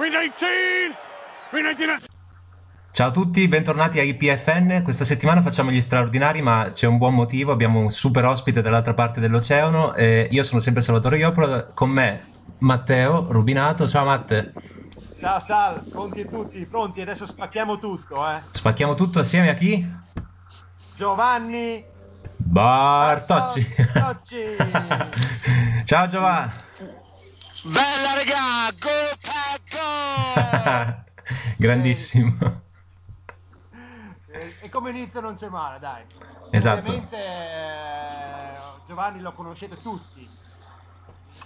319! 0.00 0.96
319! 1.50 2.06
Ciao 2.90 3.08
a 3.08 3.10
tutti, 3.10 3.46
bentornati 3.48 3.98
a 3.98 4.02
IPFN. 4.02 4.82
Questa 4.82 5.04
settimana 5.04 5.42
facciamo 5.42 5.70
gli 5.70 5.80
straordinari, 5.82 6.40
ma 6.40 6.70
c'è 6.72 6.86
un 6.86 6.96
buon 6.96 7.12
motivo. 7.12 7.52
Abbiamo 7.52 7.80
un 7.80 7.90
super 7.90 8.24
ospite 8.24 8.62
dall'altra 8.62 8.94
parte 8.94 9.20
dell'oceano. 9.20 9.92
E 9.94 10.26
io 10.30 10.42
sono 10.42 10.58
sempre 10.60 10.80
Salvatore 10.80 11.18
Iopola, 11.18 11.64
con 11.74 11.90
me 11.90 12.24
Matteo 12.60 13.30
Rubinato. 13.30 13.86
Ciao 13.86 14.06
Matte. 14.06 14.54
Ciao 15.20 15.38
Sal, 15.40 15.84
pronti 15.90 16.26
tutti? 16.26 16.64
Pronti? 16.64 17.02
Adesso 17.02 17.26
spacchiamo 17.26 17.78
tutto, 17.78 18.26
eh? 18.26 18.40
Spacchiamo 18.52 18.94
tutto 18.94 19.18
assieme 19.18 19.50
a 19.50 19.54
chi? 19.54 19.86
Giovanni 20.96 21.84
Bartocci. 22.38 23.74
Bartocci. 23.92 24.56
Ciao 25.84 26.06
Giovanni. 26.06 26.68
Bella 27.62 28.14
regà, 28.14 28.70
go 28.78 28.88
pack 29.20 29.60
go! 29.70 31.04
Grandissimo. 31.58 32.62
E, 34.32 34.54
e 34.62 34.68
come 34.70 34.90
inizio 34.90 35.20
non 35.20 35.36
c'è 35.36 35.48
male, 35.48 35.78
dai. 35.78 36.02
Esatto. 36.50 36.78
Ovviamente 36.78 37.16
eh, 37.16 38.56
Giovanni 38.86 39.20
lo 39.20 39.32
conoscete 39.32 39.76
tutti. 39.82 40.26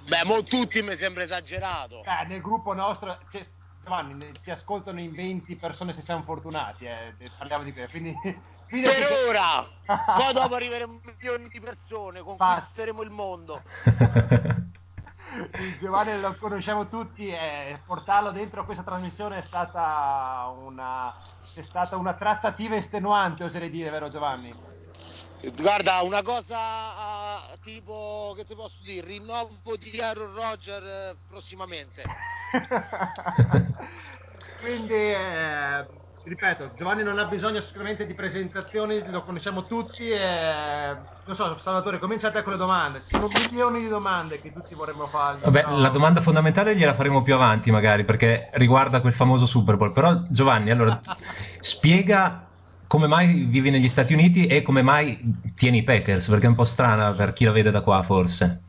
Beh, 0.07 0.25
mo 0.25 0.45
tutti 0.45 0.83
mi 0.83 0.95
sembra 0.95 1.25
esagerato. 1.25 2.05
Eh, 2.05 2.27
nel 2.29 2.41
gruppo 2.41 2.75
nostro, 2.75 3.19
cioè, 3.33 3.45
Giovanni, 3.83 4.15
ne- 4.15 4.33
ci 4.43 4.53
ascoltano 4.53 5.01
in 5.01 5.13
20 5.13 5.57
persone 5.57 5.93
se 5.93 6.03
siamo 6.03 6.23
fortunati, 6.23 6.85
eh, 6.85 7.15
parliamo 7.37 7.65
di 7.65 7.73
questo. 7.73 7.99
Quindi, 8.69 8.89
Per 8.89 9.27
ora! 9.29 9.67
Poi 10.15 10.33
dopo 10.33 10.55
arriveremo 10.55 11.01
milioni 11.05 11.49
di 11.49 11.61
persone, 11.61 12.21
conquisteremo 12.21 13.03
il 13.03 13.11
mondo. 13.11 13.63
Giovanni 15.81 16.21
lo 16.21 16.37
conosciamo 16.37 16.89
tutti 16.89 17.29
e 17.29 17.81
portarlo 17.85 18.31
dentro 18.31 18.65
questa 18.65 18.83
trasmissione 18.83 19.39
è 19.39 19.43
stata 19.43 20.53
una, 20.57 21.15
è 21.53 21.63
stata 21.63 21.97
una 21.97 22.15
trattativa 22.15 22.77
estenuante, 22.77 23.45
oserei 23.45 23.71
dire, 23.71 23.91
vero 23.91 24.11
Giovanni? 24.11 24.55
Guarda, 25.57 26.03
una 26.03 26.23
cosa 26.23 26.59
ah, 26.59 27.59
tipo, 27.63 28.33
che 28.37 28.45
ti 28.45 28.55
posso 28.55 28.83
dire, 28.83 29.07
rinnovo 29.07 29.77
di 29.77 30.01
Aaron 30.01 30.35
Roger 30.35 30.83
eh, 30.83 31.17
prossimamente. 31.27 32.05
Quindi, 34.61 34.95
eh, 34.95 35.87
ripeto, 36.25 36.73
Giovanni 36.75 37.03
non 37.03 37.19
ha 37.19 37.27
bisogno 37.27 37.61
sicuramente 37.61 38.07
di 38.07 38.15
presentazioni, 38.15 39.05
lo 39.11 39.23
conosciamo 39.23 39.63
tutti 39.63 40.09
e 40.09 40.97
non 41.27 41.35
so, 41.35 41.57
Salvatore, 41.59 41.99
cominciate 41.99 42.43
con 42.43 42.53
le 42.53 42.59
domande. 42.59 43.03
Ci 43.07 43.17
sono 43.17 43.29
milioni 43.29 43.81
di 43.81 43.89
domande 43.89 44.41
che 44.41 44.53
tutti 44.53 44.75
vorremmo 44.75 45.07
fargli. 45.07 45.41
Vabbè, 45.43 45.63
però- 45.63 45.77
la 45.79 45.89
domanda 45.91 46.21
fondamentale 46.21 46.77
gliela 46.77 46.95
faremo 46.95 47.23
più 47.23 47.35
avanti 47.35 47.71
magari 47.71 48.05
perché 48.05 48.49
riguarda 48.55 49.01
quel 49.01 49.13
famoso 49.13 49.47
Super 49.47 49.77
Bowl. 49.77 49.93
Però 49.93 50.15
Giovanni, 50.31 50.71
allora 50.71 51.01
spiega 51.61 52.49
come 52.87 53.07
mai 53.07 53.45
vivi 53.45 53.71
negli 53.71 53.89
Stati 53.89 54.13
Uniti 54.13 54.47
e 54.47 54.63
come 54.63 54.83
mai 54.83 55.19
tieni 55.55 55.79
i 55.79 55.83
Packers, 55.83 56.29
perché 56.29 56.47
è 56.47 56.49
un 56.49 56.55
po' 56.55 56.65
strana 56.65 57.13
per 57.13 57.33
chi 57.33 57.45
la 57.45 57.53
vede 57.53 57.71
da 57.71 57.81
qua 57.81 58.03
forse. 58.03 58.63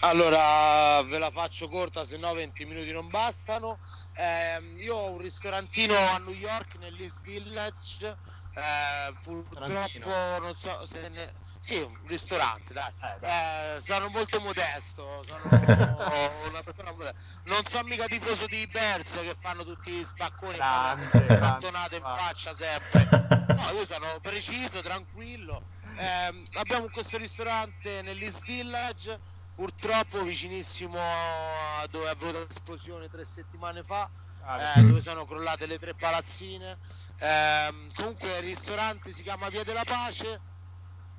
Allora, 0.00 1.02
ve 1.02 1.18
la 1.18 1.30
faccio 1.30 1.66
corta, 1.66 2.04
se 2.04 2.18
no 2.18 2.32
20 2.32 2.64
minuti 2.66 2.92
non 2.92 3.08
bastano. 3.08 3.80
Ehm, 4.20 4.76
io 4.80 4.96
ho 4.96 5.12
un 5.12 5.18
ristorantino 5.18 5.96
a 5.96 6.18
New 6.18 6.34
York, 6.34 6.74
nell'East 6.74 7.20
Village. 7.20 8.18
Eh, 8.52 9.14
purtroppo 9.22 10.08
non 10.40 10.54
so 10.56 10.84
se 10.84 11.08
ne... 11.08 11.32
Sì, 11.56 11.76
un 11.76 11.96
ristorante, 12.06 12.72
dai. 12.72 12.92
Eh. 13.20 13.74
Eh, 13.76 13.80
sono 13.80 14.08
molto 14.08 14.40
modesto, 14.40 15.22
sono 15.24 15.42
una 16.48 16.62
persona 16.64 16.90
modesta. 16.90 17.20
Non 17.44 17.64
sono 17.66 17.86
mica 17.86 18.06
tifoso 18.06 18.46
di 18.46 18.66
Bears 18.66 19.20
che 19.20 19.36
fanno 19.38 19.62
tutti 19.62 19.92
gli 19.92 20.04
spacconi 20.04 20.56
e 20.56 20.58
cantonate 20.58 21.96
in 21.96 22.02
faccia 22.02 22.52
sempre. 22.52 23.06
No, 23.48 23.70
io 23.72 23.84
sono 23.86 24.18
preciso, 24.20 24.82
tranquillo. 24.82 25.64
Ehm, 25.96 26.42
abbiamo 26.58 26.88
questo 26.90 27.16
ristorante 27.16 28.02
nell'East 28.02 28.44
Village, 28.44 29.20
purtroppo 29.58 30.22
vicinissimo 30.22 30.96
a 31.00 31.84
dove 31.90 32.06
è 32.06 32.10
avvenuta 32.10 32.38
l'esplosione 32.38 33.08
tre 33.08 33.24
settimane 33.24 33.82
fa, 33.82 34.08
Ah, 34.42 34.78
eh, 34.78 34.82
dove 34.82 35.00
sono 35.00 35.24
crollate 35.24 35.66
le 35.66 35.80
tre 35.80 35.94
palazzine. 35.94 36.78
Ehm, 37.18 37.92
comunque 37.92 38.36
il 38.36 38.44
ristorante 38.44 39.10
si 39.10 39.24
chiama 39.24 39.48
Via 39.48 39.64
della 39.64 39.82
Pace, 39.84 40.40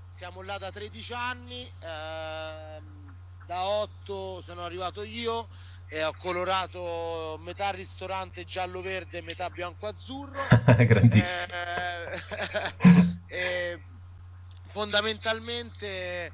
siamo 0.07 0.41
là 0.41 0.57
da 0.57 0.71
13 0.71 1.11
anni, 1.11 1.69
ehm, 1.79 3.13
da 3.45 3.65
8 3.65 4.41
sono 4.41 4.63
arrivato 4.63 5.03
io 5.03 5.45
e 5.89 6.01
ho 6.05 6.13
colorato 6.13 7.37
metà 7.41 7.71
ristorante 7.71 8.45
giallo-verde 8.45 9.17
e 9.17 9.23
metà 9.23 9.49
bianco-azzurro. 9.49 10.47
Grandissimo. 10.87 11.45
Eh, 11.51 13.27
eh, 13.27 13.83
fondamentalmente 14.63 16.31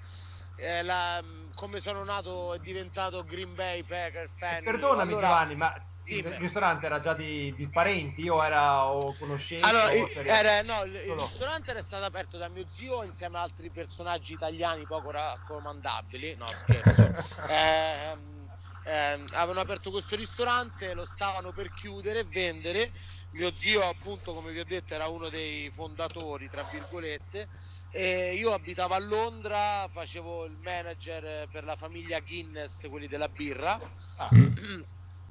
eh, 0.55 0.83
la- 0.83 1.23
come 1.53 1.79
sono 1.79 2.03
nato 2.03 2.53
e 2.53 2.59
diventato 2.59 3.23
Green 3.23 3.55
Bay 3.55 3.83
Packer 3.83 4.29
fan. 4.35 4.63
Perdonami 4.63 5.11
Allora- 5.11 5.27
Giovanni, 5.27 5.55
ma 5.55 5.73
il 6.07 6.21
dimmi. 6.21 6.37
ristorante 6.37 6.85
era 6.85 6.99
già 6.99 7.13
di, 7.15 7.53
di 7.55 7.67
parenti 7.67 8.29
o 8.29 8.43
era 8.45 8.85
o 8.91 9.15
conoscenti? 9.17 9.63
Allora, 9.63 9.89
o 9.89 9.93
il, 9.95 10.27
era- 10.27 10.61
no, 10.61 10.83
il- 10.83 10.93
il 10.93 11.13
ristorante 11.13 11.71
era 11.71 11.81
stato 11.81 12.05
aperto 12.05 12.37
da 12.37 12.47
mio 12.47 12.67
zio 12.67 13.03
insieme 13.03 13.37
a 13.37 13.41
altri 13.41 13.71
personaggi 13.71 14.33
italiani 14.33 14.85
poco 14.85 15.11
raccomandabili. 15.11 16.35
No, 16.35 16.45
scherzo. 16.47 17.09
Ehm, 17.49 18.49
ehm, 18.83 19.25
avevano 19.33 19.59
aperto 19.61 19.89
questo 19.91 20.15
ristorante, 20.15 20.93
lo 20.93 21.05
stavano 21.05 21.51
per 21.51 21.71
chiudere 21.73 22.19
e 22.19 22.23
vendere. 22.25 22.91
Mio 23.31 23.53
zio, 23.53 23.81
appunto, 23.83 24.33
come 24.33 24.51
vi 24.51 24.59
ho 24.59 24.63
detto, 24.63 24.93
era 24.93 25.07
uno 25.07 25.29
dei 25.29 25.69
fondatori, 25.71 26.47
tra 26.49 26.63
virgolette. 26.63 27.49
E 27.97 28.33
io 28.35 28.51
abitavo 28.51 28.93
a 28.93 28.99
Londra, 28.99 29.87
facevo 29.89 30.43
il 30.45 30.57
manager 30.57 31.47
per 31.47 31.63
la 31.63 31.77
famiglia 31.77 32.19
Guinness, 32.19 32.87
quelli 32.89 33.07
della 33.07 33.29
birra. 33.29 33.81
Ah, 34.15 34.29
Mm. 34.35 34.81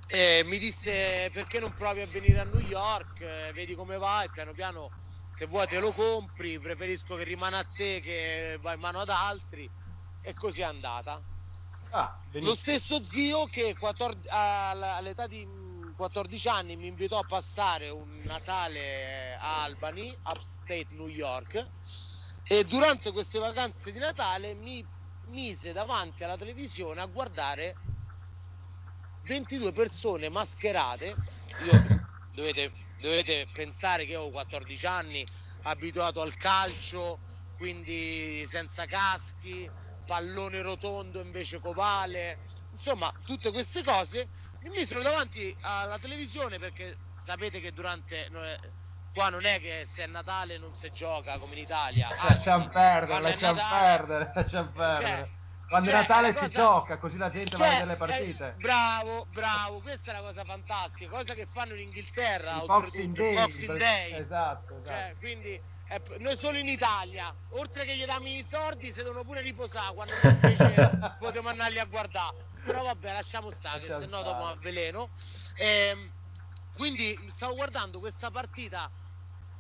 E 0.07 0.43
mi 0.45 0.59
disse 0.59 1.29
perché 1.33 1.59
non 1.61 1.75
provi 1.75 2.01
a 2.01 2.07
venire 2.07 2.39
a 2.39 2.45
New 2.45 2.59
York, 2.61 3.21
eh, 3.21 3.53
vedi 3.55 3.75
come 3.75 3.97
va 3.99 4.23
e 4.23 4.31
piano 4.31 4.53
piano 4.53 4.93
se 5.29 5.47
vuoi 5.47 5.67
te 5.67 5.79
lo 5.81 5.93
compri, 5.93 6.59
preferisco 6.61 7.17
che 7.17 7.25
rimane 7.25 7.57
a 7.57 7.65
te 7.65 8.01
che 8.01 8.59
va 8.61 8.73
in 8.75 8.81
mano 8.81 9.01
ad 9.01 9.09
altri 9.09 9.71
e 10.21 10.35
così 10.35 10.61
è 10.61 10.65
andata. 10.65 11.23
ah, 11.93 12.21
Lo 12.39 12.55
stesso 12.55 13.03
zio 13.05 13.47
che 13.47 13.77
14 13.77 14.29
alla- 14.31 14.97
all'età 14.97 15.27
di 15.27 15.45
mm, 15.47 15.93
14 15.93 16.49
anni 16.49 16.77
mi 16.77 16.89
invitò 16.89 17.19
a 17.19 17.25
passare 17.25 17.89
un 17.91 18.23
Natale 18.25 19.35
a 19.37 19.63
Albany, 19.63 20.17
upstate 20.23 20.87
New 20.91 21.07
York, 21.09 21.67
e 22.47 22.65
durante 22.65 23.11
queste 23.11 23.39
vacanze 23.39 23.91
di 23.91 23.99
Natale 23.99 24.55
mi 24.55 24.87
mise 25.27 25.73
davanti 25.73 26.25
alla 26.25 26.37
televisione 26.37 27.01
a 27.01 27.07
guardare 27.07 27.77
22 29.23 29.73
persone 29.73 30.29
mascherate. 30.29 31.15
Io 31.65 32.07
dovete, 32.35 32.73
dovete 33.01 33.49
pensare 33.53 34.05
che 34.05 34.17
ho 34.17 34.31
14 34.31 34.87
anni, 34.87 35.25
abituato 35.63 36.21
al 36.21 36.37
calcio, 36.37 37.21
quindi 37.57 38.45
senza 38.47 38.85
caschi, 38.85 39.71
pallone 40.05 40.61
rotondo 40.61 41.21
invece 41.21 41.59
covale, 41.61 42.39
insomma, 42.73 43.11
tutte 43.25 43.51
queste 43.51 43.83
cose 43.83 44.29
mi 44.61 44.71
misero 44.71 45.01
davanti 45.03 45.57
alla 45.61 45.99
televisione 45.99 46.59
perché 46.59 46.99
sapete 47.15 47.61
che 47.61 47.73
durante 47.73 48.27
eh, 48.27 48.75
qua 49.15 49.29
non 49.31 49.45
è 49.47 49.61
che 49.61 49.85
se 49.87 50.03
è 50.05 50.07
Natale 50.07 50.59
non 50.59 50.75
si 50.75 50.91
gioca 50.91 51.39
come 51.39 51.55
in 51.55 51.61
Italia, 51.61 52.09
Lasciamo 52.29 52.69
perdere, 52.69 53.21
lasciamo 53.21 53.55
Natale- 53.55 53.97
perdere, 53.97 54.33
lasciamo 54.35 54.71
perdere. 54.73 55.07
Cioè, 55.07 55.43
Quando 55.67 55.89
cioè, 55.91 55.99
è 55.99 56.01
Natale 56.03 56.29
è 56.29 56.33
si 56.33 56.39
cosa- 56.41 56.59
gioca, 56.59 56.99
così 56.99 57.17
la 57.17 57.31
gente 57.31 57.57
va 57.57 57.65
a 57.65 57.69
Cioè, 57.69 57.79
vedere 57.79 57.91
le 57.91 57.97
partite. 57.97 58.47
eh, 58.49 58.53
bravo, 58.61 59.27
bravo, 59.33 59.79
questa 59.81 60.11
è 60.13 60.19
una 60.19 60.27
cosa 60.29 60.45
fantastica, 60.45 61.11
cosa 61.11 61.35
che 61.35 61.47
fanno 61.47 61.73
in 61.75 61.81
Inghilterra, 61.81 62.57
il 62.61 62.67
Boxing 62.67 63.17
Day, 63.17 63.35
Boxing 63.35 63.79
Day. 63.79 64.13
esatto, 64.21 64.77
esatto. 64.77 64.89
Cioè, 64.91 65.17
quindi 65.19 65.61
p- 66.03 66.17
noi 66.19 66.37
solo 66.37 66.59
in 66.59 66.69
Italia, 66.69 67.35
oltre 67.51 67.85
che 67.85 67.97
gli 67.97 68.05
dammi 68.05 68.37
i 68.37 68.43
soldi, 68.43 68.93
si 68.93 69.03
devono 69.03 69.23
pure 69.25 69.41
riposare 69.41 69.95
quando 69.95 70.13
invece 70.23 70.91
potremmo 71.19 71.49
andarli 71.49 71.79
a 71.79 71.85
guardare. 71.87 72.37
Però 72.65 72.83
vabbè, 72.83 73.13
lasciamo 73.13 73.51
stare, 73.51 73.81
che 73.81 73.93
sennò 73.93 74.23
dopo 74.23 74.47
avveleno. 74.47 75.09
Ehm, 75.57 76.13
quindi 76.77 77.17
stavo 77.31 77.55
guardando 77.55 77.99
questa 78.01 78.31
partita 78.31 78.91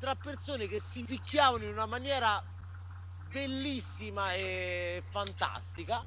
tra 0.05 0.15
persone 0.17 0.67
che 0.67 0.81
si 0.81 1.03
picchiavano 1.03 1.65
in 1.65 1.71
una 1.71 1.87
maniera 1.87 2.43
bellissima 3.31 4.35
e 4.35 5.03
fantastica. 5.09 6.05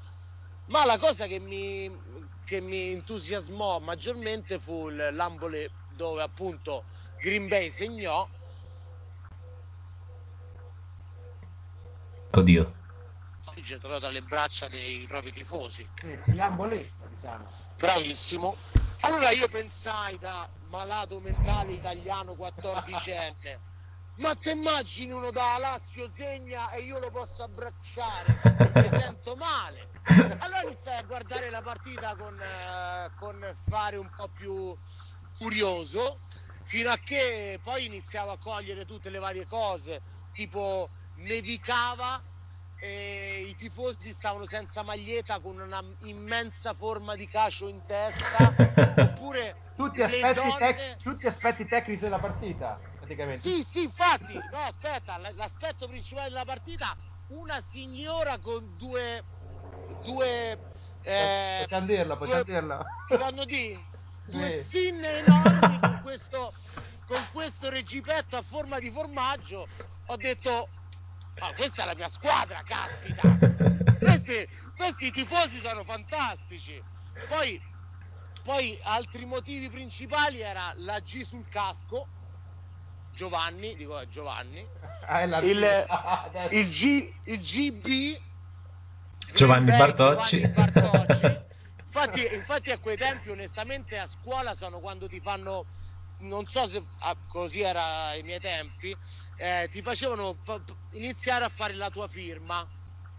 Ma 0.66 0.84
la 0.84 0.98
cosa 0.98 1.26
che 1.26 1.40
mi, 1.40 2.30
che 2.44 2.60
mi 2.60 2.92
entusiasmò 2.92 3.80
maggiormente 3.80 4.60
fu 4.60 4.88
l'Ambole 4.88 5.70
dove 5.96 6.22
appunto 6.22 6.84
Green 7.18 7.48
Bay 7.48 7.70
segnò. 7.70 8.28
Oddio. 12.30 12.74
gettato 13.56 13.98
dalle 13.98 14.22
braccia 14.22 14.68
dei 14.68 15.06
propri 15.08 15.32
tifosi. 15.32 15.84
Lamboletta, 16.26 17.06
diciamo. 17.06 17.50
Bravissimo. 17.76 18.56
Allora 19.00 19.30
io 19.30 19.48
pensai 19.48 20.18
da 20.18 20.48
malato 20.68 21.18
mentale 21.18 21.72
italiano 21.72 22.34
14enne, 22.34 23.58
ma 24.18 24.34
te 24.34 24.50
immagini 24.52 25.12
uno 25.12 25.30
da 25.30 25.56
Lazio 25.58 26.10
segna 26.12 26.70
e 26.70 26.80
io 26.80 26.98
lo 26.98 27.10
posso 27.10 27.42
abbracciare? 27.42 28.40
Mi 28.74 28.88
sento 28.88 29.36
male. 29.36 29.88
Allora 30.38 30.62
iniziai 30.62 30.98
a 30.98 31.02
guardare 31.02 31.50
la 31.50 31.62
partita 31.62 32.14
con, 32.16 32.40
eh, 32.40 33.10
con 33.18 33.56
fare 33.68 33.96
un 33.96 34.10
po' 34.14 34.28
più 34.28 34.76
curioso, 35.36 36.20
fino 36.64 36.90
a 36.90 36.96
che 36.96 37.60
poi 37.62 37.86
iniziavo 37.86 38.30
a 38.30 38.38
cogliere 38.38 38.84
tutte 38.84 39.10
le 39.10 39.18
varie 39.18 39.46
cose, 39.46 40.02
tipo 40.32 40.90
nevicava 41.16 42.22
e 42.80 43.46
i 43.48 43.56
tifosi 43.56 44.12
stavano 44.12 44.46
senza 44.46 44.82
maglietta 44.82 45.40
con 45.40 45.58
una 45.58 45.82
immensa 46.00 46.74
forma 46.74 47.16
di 47.16 47.26
cacio 47.26 47.68
in 47.68 47.82
testa 47.82 48.54
oppure 48.96 49.56
Tutti 49.74 50.02
aspetti, 50.02 50.34
donne 50.34 50.56
tec- 50.58 50.96
tutti 51.02 51.26
aspetti 51.26 51.64
tecnici 51.64 52.00
della 52.00 52.18
partita, 52.18 52.80
praticamente. 53.08 53.38
sì 53.38 53.62
sì 53.64 53.82
infatti 53.84 54.38
no 54.50 54.58
aspetta 54.58 55.16
l'aspetto 55.32 55.86
principale 55.88 56.28
della 56.28 56.44
partita 56.44 56.94
una 57.28 57.60
signora 57.60 58.38
con 58.38 58.74
due 58.76 59.24
due 60.00 60.52
eh, 61.00 61.64
Possiamo 61.66 61.86
dirlo, 61.86 62.16
possiamo 62.18 62.42
due- 62.44 63.46
dire 63.46 63.86
due 64.24 64.62
zinne 64.62 65.18
enormi 65.18 65.78
con 65.78 65.98
questo 65.98 66.54
con 67.04 67.26
questo 67.28 67.70
regipetto 67.70 68.36
a 68.36 68.42
forma 68.42 68.78
di 68.78 68.90
formaggio. 68.90 69.66
Ho 70.10 70.16
detto 70.16 70.68
"Ah, 71.38 71.52
questa 71.54 71.84
è 71.84 71.86
la 71.86 71.94
mia 71.94 72.08
squadra 72.08 72.62
caspita! 72.62 73.22
Questi, 73.98 74.46
questi 74.74 75.10
tifosi 75.10 75.58
sono 75.58 75.82
fantastici. 75.84 76.84
Poi 77.26 77.60
poi 78.42 78.78
altri 78.82 79.24
motivi 79.24 79.68
principali 79.70 80.40
era 80.40 80.72
la 80.76 81.00
G 81.00 81.22
sul 81.22 81.46
casco 81.48 82.10
Giovanni 83.18 83.74
dico 83.74 83.98
eh, 83.98 84.06
Giovanni 84.06 84.64
Ah, 85.10 85.20
è 85.22 85.26
la 85.26 85.38
il, 85.40 85.56
il, 86.52 86.68
G, 86.68 87.12
il 87.24 87.40
GB 87.40 87.86
Giovanni 89.34 89.70
Bartocci. 89.70 90.40
Giovanni 90.40 90.70
Bartocci. 90.70 91.46
Infatti, 91.88 92.34
infatti 92.34 92.70
a 92.70 92.78
quei 92.78 92.96
tempi 92.98 93.30
onestamente 93.30 93.98
a 93.98 94.06
scuola 94.06 94.54
sono 94.54 94.78
quando 94.78 95.08
ti 95.08 95.20
fanno 95.20 95.66
non 96.18 96.46
so 96.46 96.66
se 96.66 96.86
ah, 96.98 97.16
così 97.26 97.62
era 97.62 98.08
ai 98.08 98.22
miei 98.22 98.38
tempi 98.38 98.94
eh, 99.36 99.68
ti 99.72 99.80
facevano 99.80 100.36
fa- 100.44 100.62
iniziare 100.90 101.44
a 101.44 101.48
fare 101.48 101.72
la 101.74 101.88
tua 101.88 102.06
firma 102.06 102.64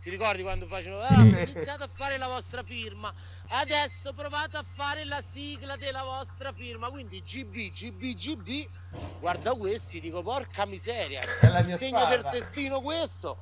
ti 0.09 0.15
ricordi 0.15 0.41
quando 0.41 0.65
facevano 0.67 1.03
ah, 1.03 1.27
iniziate 1.37 1.83
a 1.83 1.87
fare 1.93 2.17
la 2.17 2.27
vostra 2.27 2.63
firma 2.63 3.13
adesso 3.49 4.11
provate 4.13 4.57
a 4.57 4.63
fare 4.63 5.05
la 5.05 5.21
sigla 5.21 5.77
della 5.77 6.03
vostra 6.03 6.51
firma. 6.51 6.89
Quindi 6.89 7.21
GB 7.21 7.55
GB 7.69 8.01
GB 8.15 8.71
guarda 9.17 9.53
questi 9.53 9.99
dico 9.99 10.23
porca 10.23 10.65
miseria 10.65 11.23
il 11.23 11.65
segno 11.65 12.05
del 12.05 12.25
destino 12.27 12.81
questo. 12.81 13.37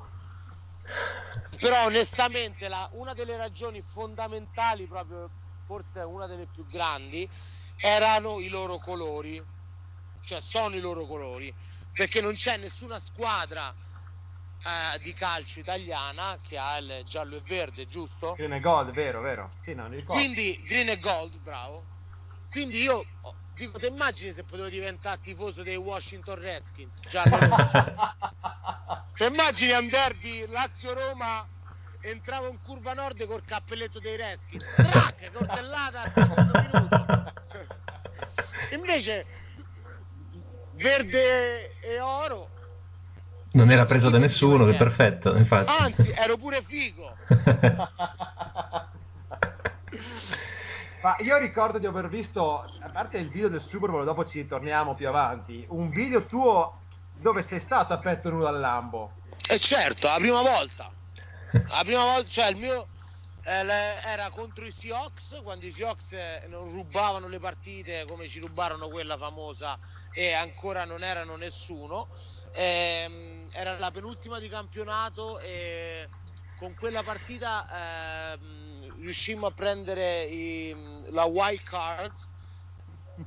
Però 1.59 1.85
onestamente 1.85 2.67
la- 2.67 2.87
una 2.93 3.13
delle 3.13 3.37
ragioni 3.37 3.81
fondamentali 3.81 4.87
proprio 4.87 5.31
forse 5.63 6.01
una 6.01 6.27
delle 6.27 6.47
più 6.47 6.65
grandi 6.65 7.29
erano 7.75 8.39
i 8.41 8.49
loro 8.49 8.77
colori. 8.79 9.41
Cioè 10.19 10.41
sono 10.41 10.75
i 10.75 10.79
loro 10.79 11.05
colori 11.05 11.55
perché 11.91 12.19
non 12.21 12.33
c'è 12.33 12.57
nessuna 12.57 12.99
squadra 12.99 13.73
eh, 14.63 14.99
di 14.99 15.13
calcio 15.13 15.59
italiana 15.59 16.37
che 16.41 16.57
ha 16.57 16.77
il 16.77 17.03
giallo 17.05 17.37
e 17.37 17.41
verde 17.45 17.85
giusto? 17.85 18.33
Green 18.33 18.53
e 18.53 18.59
Gold, 18.59 18.91
vero, 18.91 19.21
vero. 19.21 19.51
Sì, 19.61 19.73
no, 19.73 19.89
quindi 20.05 20.61
green 20.63 20.89
e 20.89 20.97
gold 20.97 21.39
bravo. 21.41 21.85
Quindi 22.49 22.81
io 22.81 23.05
oh, 23.21 23.35
dico 23.53 23.77
te 23.77 23.87
immagini 23.87 24.33
se 24.33 24.43
potevo 24.43 24.69
diventare 24.69 25.19
tifoso 25.21 25.63
dei 25.63 25.75
Washington 25.75 26.39
Redskins 26.39 27.01
giallo 27.09 27.37
rosso. 27.37 27.85
Te 29.17 29.25
immagini 29.25 29.71
a 29.71 29.79
un 29.79 29.89
derby 29.89 30.47
Lazio-Roma 30.47 31.47
entravo 32.01 32.49
in 32.49 32.61
curva 32.61 32.93
nord 32.93 33.25
col 33.25 33.43
cappelletto 33.43 33.99
dei 33.99 34.15
Redskins. 34.15 34.63
Track 34.75 35.31
coltellata 35.31 36.01
al 36.01 36.11
secondo 36.13 36.51
minuto. 36.53 37.33
Invece 38.75 39.25
verde 40.73 41.79
e 41.79 41.99
oro 41.99 42.56
Non 43.51 43.71
era 43.71 43.85
preso 43.85 44.09
da 44.09 44.17
nessuno, 44.17 44.65
che 44.65 44.71
divertenti. 44.71 44.97
perfetto, 44.97 45.35
infatti. 45.37 45.71
anzi 45.81 46.11
ero 46.17 46.37
pure 46.37 46.61
figo 46.61 47.15
Ma 51.01 51.15
io 51.19 51.37
ricordo 51.37 51.77
di 51.77 51.85
aver 51.85 52.09
visto, 52.09 52.61
a 52.61 52.89
parte 52.91 53.17
il 53.17 53.29
video 53.29 53.49
del 53.49 53.61
Super 53.61 53.89
Bowl, 53.89 54.03
dopo 54.03 54.25
ci 54.25 54.45
torniamo 54.45 54.95
più 54.95 55.07
avanti, 55.07 55.65
un 55.69 55.89
video 55.89 56.25
tuo 56.25 56.81
dove 57.13 57.41
sei 57.43 57.59
stato 57.59 57.93
a 57.93 57.97
petto 57.97 58.29
nudo 58.29 58.47
al 58.47 58.59
Lambo. 58.59 59.13
E 59.49 59.59
certo, 59.59 60.07
la 60.07 60.17
prima 60.17 60.41
volta. 60.41 60.89
La 61.51 61.83
prima 61.83 62.03
volta, 62.03 62.27
cioè 62.27 62.49
il 62.49 62.57
mio 62.57 62.87
eh, 63.43 63.63
le- 63.63 64.01
era 64.03 64.29
contro 64.29 64.65
i 64.65 64.71
Seahawks, 64.71 65.39
quando 65.41 65.65
i 65.65 65.71
Seahawks 65.71 66.11
eh, 66.11 66.43
non 66.47 66.69
rubavano 66.71 67.29
le 67.29 67.39
partite 67.39 68.05
come 68.05 68.27
ci 68.27 68.39
rubarono 68.39 68.89
quella 68.89 69.17
famosa 69.17 69.79
e 70.13 70.33
ancora 70.33 70.83
non 70.83 71.01
erano 71.01 71.37
nessuno. 71.37 72.09
Ehm, 72.53 73.36
era 73.57 73.77
la 73.79 73.89
penultima 73.91 74.39
di 74.39 74.47
campionato 74.49 75.39
e 75.39 76.11
con 76.53 76.75
quella 76.75 77.01
partita 77.03 78.33
ehm, 78.35 78.99
riuscimmo 79.01 79.47
a 79.47 79.51
prendere 79.51 80.25
i- 80.25 81.05
la 81.09 81.25
wild 81.25 81.63
card. 81.63 82.13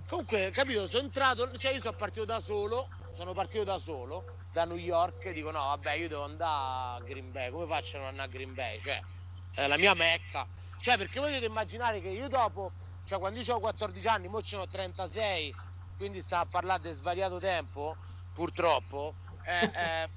Comunque, 0.07 0.51
capito, 0.51 0.87
sono 0.89 1.05
entrato, 1.05 1.57
cioè 1.57 1.73
io 1.73 1.81
sono 1.81 1.95
partito 1.95 2.25
da 2.25 2.41
solo, 2.41 2.91
sono 3.11 3.33
partito 3.33 3.65
da 3.65 3.79
solo 3.79 4.27
da 4.51 4.65
New 4.65 4.77
York 4.77 5.25
e 5.27 5.33
dico 5.33 5.51
no, 5.51 5.61
vabbè, 5.61 5.93
io 5.95 6.09
devo 6.09 6.25
andare 6.25 6.99
a 6.99 7.01
Green 7.03 7.31
Bay, 7.33 7.51
come 7.51 7.67
faccio 7.67 7.97
a 7.97 8.01
non 8.01 8.09
andare 8.09 8.29
a 8.29 8.31
Green 8.33 8.55
Bay? 8.55 8.81
Cioè, 8.81 9.05
è 9.53 9.67
la 9.67 9.77
mia 9.79 9.95
mecca. 9.95 10.49
Cioè, 10.77 10.97
perché 10.97 11.19
voi 11.21 11.29
dovete 11.31 11.47
immaginare 11.47 12.01
che 12.01 12.09
io 12.09 12.29
dopo, 12.29 12.75
cioè 13.05 13.19
quando 13.19 13.39
io 13.39 13.45
avevo 13.45 13.61
14 13.61 14.07
anni, 14.09 14.29
mo 14.29 14.43
ce 14.43 14.57
ne 14.57 14.63
ho 14.63 14.69
36, 14.69 15.57
quindi 15.97 16.21
sta 16.23 16.41
a 16.41 16.47
parlare 16.47 16.83
di 16.83 16.93
svariato 16.95 17.39
tempo, 17.39 17.99
purtroppo. 18.33 19.17
eh, 19.43 19.71
eh, 19.73 20.11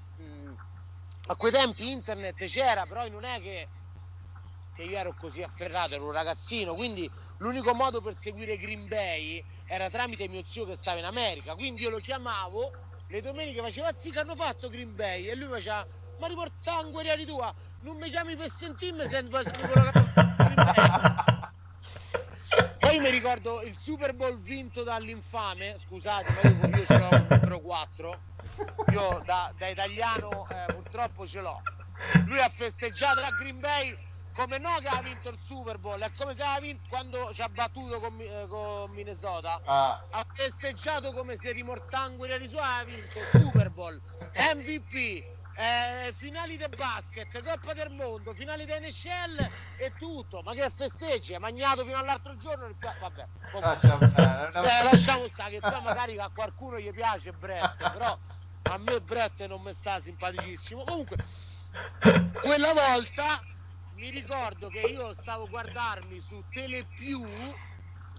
a 1.27 1.35
quei 1.35 1.51
tempi 1.51 1.91
internet 1.91 2.45
c'era, 2.45 2.85
però 2.85 3.07
non 3.07 3.23
è 3.23 3.39
che 3.41 3.67
che 4.73 4.83
io 4.83 4.97
ero 4.97 5.13
così 5.13 5.43
afferrato, 5.43 5.93
ero 5.93 6.05
un 6.05 6.11
ragazzino, 6.11 6.73
quindi 6.73 7.09
l'unico 7.37 7.73
modo 7.73 8.01
per 8.01 8.17
seguire 8.17 8.57
Green 8.57 8.87
Bay 8.87 9.43
era 9.67 9.89
tramite 9.89 10.27
mio 10.27 10.41
zio 10.43 10.65
che 10.65 10.75
stava 10.75 10.97
in 10.97 11.05
America, 11.05 11.53
quindi 11.53 11.83
io 11.83 11.91
lo 11.91 11.99
chiamavo, 11.99 12.71
le 13.07 13.21
domeniche 13.21 13.61
faceva 13.61 13.93
zì 13.93 14.09
che 14.09 14.19
hanno 14.19 14.35
fatto 14.35 14.69
Green 14.69 14.95
Bay? 14.95 15.27
E 15.27 15.35
lui 15.35 15.47
faceva 15.47 15.85
ma 16.19 16.27
riporta 16.27 16.79
un 16.79 16.91
guerrieri 16.91 17.25
tua, 17.25 17.53
non 17.81 17.97
mi 17.97 18.09
chiami 18.09 18.35
per 18.35 18.49
sentirmi 18.49 19.05
se 19.07 19.21
mi 19.21 19.29
quello 19.29 19.91
che 19.91 20.03
Bay. 20.13 20.55
Poi 22.79 22.99
mi 22.99 23.09
ricordo 23.09 23.61
il 23.61 23.77
Super 23.77 24.13
Bowl 24.13 24.39
vinto 24.39 24.83
dall'infame, 24.83 25.77
scusate, 25.79 26.31
ma 26.31 26.67
io, 26.67 26.85
ce 26.85 26.97
l'ho 26.97 27.09
numero 27.09 27.59
4, 27.61 28.21
io 28.91 29.21
da, 29.25 29.51
da 29.57 29.67
italiano 29.67 30.47
eh, 30.49 30.65
purtroppo 30.73 31.25
ce 31.27 31.41
l'ho. 31.41 31.61
Lui 32.25 32.39
ha 32.39 32.49
festeggiato 32.49 33.21
a 33.21 33.29
Green 33.31 33.59
Bay 33.59 33.95
come 34.35 34.57
no 34.57 34.75
che 34.79 34.87
ha 34.87 35.01
vinto 35.01 35.29
il 35.29 35.37
Super 35.37 35.77
Bowl, 35.77 35.99
è 35.99 36.11
come 36.17 36.33
se 36.33 36.41
aveva 36.41 36.59
vinto 36.59 36.83
quando 36.89 37.31
ci 37.33 37.41
ha 37.43 37.49
battuto 37.49 37.99
con, 37.99 38.19
eh, 38.19 38.47
con 38.47 38.89
Minnesota. 38.91 39.61
Ah, 39.65 40.03
Ha 40.09 40.25
festeggiato 40.33 41.13
come 41.13 41.37
se 41.37 41.51
rimortangueri 41.51 42.39
di 42.39 42.49
sua 42.49 42.65
aveva 42.65 42.95
vinto 42.97 43.19
Super 43.37 43.69
Bowl, 43.69 44.01
MVP, 44.55 45.23
eh, 45.55 46.11
finali 46.15 46.57
di 46.57 46.65
basket, 46.75 47.43
Coppa 47.43 47.73
del 47.73 47.91
Mondo, 47.91 48.33
finali 48.33 48.65
di 48.65 48.71
NHL 48.71 49.47
e 49.77 49.93
tutto. 49.99 50.41
Ma 50.41 50.53
che 50.53 50.67
festeggi? 50.67 51.35
Hai 51.35 51.39
magnato 51.39 51.85
fino 51.85 51.97
all'altro 51.97 52.33
giorno? 52.35 52.65
il 52.65 52.75
Vabbè, 52.79 53.27
comunque. 53.51 53.61
lasciamo 53.61 54.07
stare. 54.07 54.47
Eh, 54.47 54.83
lasciamo 54.83 55.27
stare 55.27 55.51
che 55.51 55.59
poi 55.59 55.81
magari 55.83 56.17
a 56.17 56.29
qualcuno 56.33 56.79
gli 56.79 56.89
piace 56.89 57.33
Brett, 57.33 57.77
però 57.91 58.17
a 58.63 58.77
me 58.77 59.01
Brett 59.01 59.45
non 59.47 59.61
mi 59.61 59.73
sta 59.73 59.99
simpaticissimo. 59.99 60.83
Comunque, 60.83 61.17
quella 62.41 62.73
volta 62.73 63.41
mi 63.93 64.09
ricordo 64.09 64.69
che 64.69 64.79
io 64.79 65.13
stavo 65.13 65.45
a 65.45 65.49
guardarmi 65.49 66.19
su 66.19 66.43
Telepiù, 66.49 67.25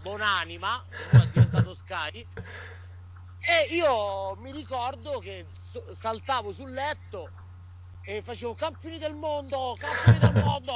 Bonanima, 0.02 0.84
che 1.10 1.22
è 1.22 1.26
diventato 1.26 1.74
Sky, 1.74 2.26
e 3.40 3.74
io 3.74 4.36
mi 4.36 4.52
ricordo 4.52 5.18
che 5.18 5.46
saltavo 5.50 6.52
sul 6.52 6.72
letto 6.72 7.30
e 8.02 8.22
facevo 8.22 8.54
campioni 8.54 8.98
del 8.98 9.14
mondo, 9.14 9.76
campioni 9.78 10.18
del 10.18 10.42
mondo! 10.44 10.72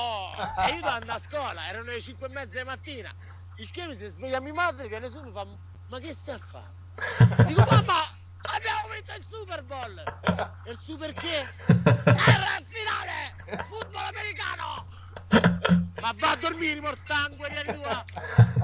E 0.67 0.75
io 0.75 0.87
andare 0.87 1.13
a 1.13 1.19
scuola, 1.19 1.67
erano 1.67 1.91
le 1.91 2.01
5 2.01 2.27
e 2.27 2.31
mezza 2.31 2.59
di 2.59 2.65
mattina. 2.65 3.15
Il 3.57 3.71
che 3.71 3.87
mi 3.87 3.95
si 3.95 4.07
sveglia 4.09 4.41
mia 4.41 4.55
madre, 4.55 4.89
viene 4.89 5.09
su 5.09 5.19
e 5.19 5.23
mi 5.23 5.33
fa, 5.33 5.47
ma 5.89 5.99
che 5.99 6.15
stai 6.15 6.35
a 6.35 6.39
fare? 6.39 7.45
Dico, 7.47 7.65
mamma, 7.69 8.18
abbiamo 8.42 8.88
vinto 8.92 9.12
il 9.16 9.25
Super 9.28 9.62
Bowl! 9.64 9.99
E 10.64 10.71
il 10.73 10.78
Super 10.80 11.12
che? 11.12 11.47
Era 11.66 12.59
il 12.59 12.66
finale! 12.66 13.64
Football 13.68 14.04
americano! 14.07 14.87
Ma 16.00 16.14
va 16.16 16.30
a 16.30 16.37
dormire, 16.37 16.80
mortangue, 16.80 17.49
tua! 17.75 18.04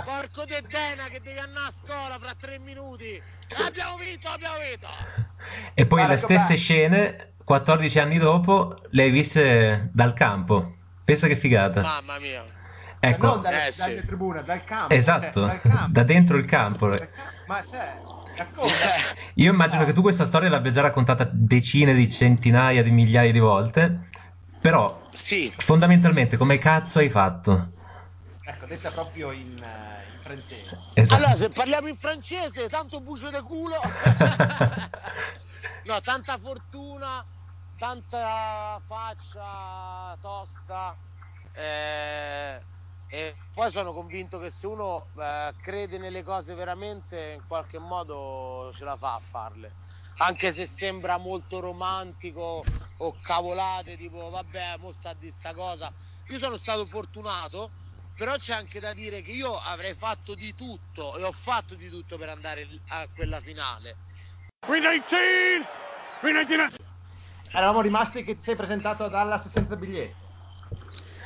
Porco 0.05 0.45
de 0.45 0.63
Dena 0.69 1.09
che 1.09 1.21
devi 1.21 1.39
andare 1.39 1.67
a 1.67 1.73
scuola 1.73 2.19
fra 2.19 2.35
tre 2.41 2.59
minuti! 2.59 3.21
Abbiamo 3.57 3.97
vinto, 3.97 4.29
abbiamo 4.29 4.57
vinto! 4.59 4.89
E 5.75 5.87
poi 5.87 5.99
Guarda 6.05 6.15
le 6.15 6.19
stesse 6.19 6.57
scene, 6.57 7.35
14 7.45 7.99
anni 7.99 8.19
dopo, 8.19 8.77
le 8.91 9.03
hai 9.03 9.11
viste 9.11 9.91
dal 9.93 10.15
campo. 10.15 10.77
Pensa 11.05 11.27
che 11.27 11.37
figata. 11.37 11.83
Mamma 11.83 12.19
mia! 12.19 12.45
Ecco, 13.01 13.27
non 13.27 13.43
dalle, 13.43 13.67
Eh, 13.67 13.71
sì. 13.71 13.81
dalle 13.89 14.07
tribune, 14.07 14.43
dal 14.45 14.65
campo. 14.65 14.95
esatto, 14.95 15.47
cioè, 15.47 15.61
dal 15.61 15.61
campo. 15.61 15.89
da 15.91 16.03
dentro 16.05 16.37
il 16.39 16.47
campo. 16.47 16.87
Ma 17.47 17.63
cioè, 17.71 17.97
racconta. 18.37 18.73
Io 19.37 19.51
immagino 19.51 19.85
che 19.85 19.93
tu 19.93 20.01
questa 20.01 20.27
storia 20.27 20.49
l'abbia 20.49 20.71
già 20.71 20.81
raccontata 20.81 21.29
decine 21.33 21.93
di 21.95 22.09
centinaia 22.11 22.83
di 22.83 22.91
migliaia 22.91 23.33
di 23.33 23.41
volte, 23.41 24.09
però 24.61 25.09
Sì, 25.13 25.53
fondamentalmente 25.57 26.37
come 26.37 26.59
cazzo 26.59 27.01
hai 27.01 27.11
fatto? 27.11 27.73
Ecco, 28.47 28.67
detta 28.67 28.91
proprio 28.91 29.33
in, 29.33 29.61
eh, 29.63 30.07
in 30.11 30.19
francese. 30.21 30.85
Esatto. 30.93 31.15
allora 31.15 31.37
se 31.37 31.49
parliamo 31.51 31.89
in 31.89 31.97
francese, 31.97 32.69
tanto 32.69 33.01
bucio 33.01 33.31
de 33.31 33.43
culo! 33.43 33.81
no, 35.85 36.01
tanta 36.01 36.39
fortuna, 36.39 37.25
tanta 37.77 38.81
faccia 38.85 40.17
tosta. 40.21 40.97
eh, 41.53 42.67
e 43.15 43.37
poi 43.53 43.71
sono 43.71 43.93
convinto 43.93 44.41
che 44.41 44.51
se 44.51 44.67
uno 44.67 45.07
eh, 45.17 45.55
crede 45.63 45.99
nelle 45.99 46.25
cose 46.25 46.53
veramente, 46.55 47.35
in 47.37 47.47
qualche 47.47 47.79
modo 47.79 48.73
ce 48.75 48.85
la 48.85 48.97
fa 48.97 49.15
a 49.15 49.21
farle. 49.21 49.77
Anche 50.17 50.53
se 50.53 50.67
sembra 50.67 51.17
molto 51.17 51.61
romantico 51.61 52.67
o 52.99 53.17
cavolate, 53.23 53.97
tipo 53.97 54.31
vabbè, 54.31 54.79
mo 54.79 54.91
sta 54.91 55.13
di 55.13 55.31
sta 55.31 55.55
cosa. 55.55 55.93
Io 56.31 56.39
sono 56.39 56.57
stato 56.57 56.87
fortunato, 56.87 57.71
però 58.15 58.35
c'è 58.37 58.55
anche 58.55 58.81
da 58.81 58.93
dire 58.93 59.23
che 59.23 59.31
io 59.31 59.61
avrei 59.61 59.95
fatto 59.95 60.35
di 60.35 60.53
tutto 60.53 61.17
e 61.17 61.23
ho 61.23 61.33
fatto 61.33 61.77
di 61.77 61.89
tutto 61.89 62.19
per 62.19 62.31
andare 62.31 62.67
a 62.89 63.07
quella 63.15 63.41
finale. 63.41 63.99
We 64.67 64.81
19! 64.81 65.69
We 66.23 66.33
19! 66.33 66.77
Eravamo 67.53 67.81
rimasti 67.81 68.25
che 68.25 68.35
ti 68.35 68.41
sei 68.41 68.57
presentato 68.57 69.05
a 69.05 69.09
Dallas 69.09 69.47
senza 69.47 69.77
biglietto. 69.77 70.24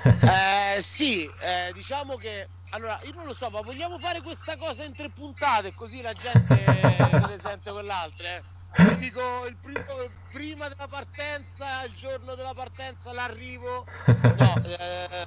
Eh, 0.76 0.80
sì, 0.80 1.28
eh, 1.40 1.70
diciamo 1.74 2.16
che 2.16 2.48
allora 2.70 2.98
io 3.04 3.12
non 3.14 3.24
lo 3.26 3.32
so, 3.34 3.48
ma 3.50 3.60
vogliamo 3.62 3.98
fare 3.98 4.20
questa 4.20 4.56
cosa 4.56 4.84
in 4.84 4.94
tre 4.94 5.10
puntate 5.10 5.74
così 5.74 6.02
la 6.02 6.12
gente 6.12 6.54
se 6.56 7.26
ne 7.26 7.38
sente 7.38 7.70
quell'altra. 7.72 8.28
Eh? 8.28 8.42
Vi 8.76 8.96
dico 8.96 9.46
il 9.46 9.56
primo, 9.56 9.84
prima 10.30 10.68
della 10.68 10.86
partenza, 10.86 11.84
il 11.84 11.94
giorno 11.94 12.34
della 12.34 12.52
partenza, 12.54 13.12
l'arrivo. 13.12 13.84
No, 14.06 14.54
eh, 14.64 15.26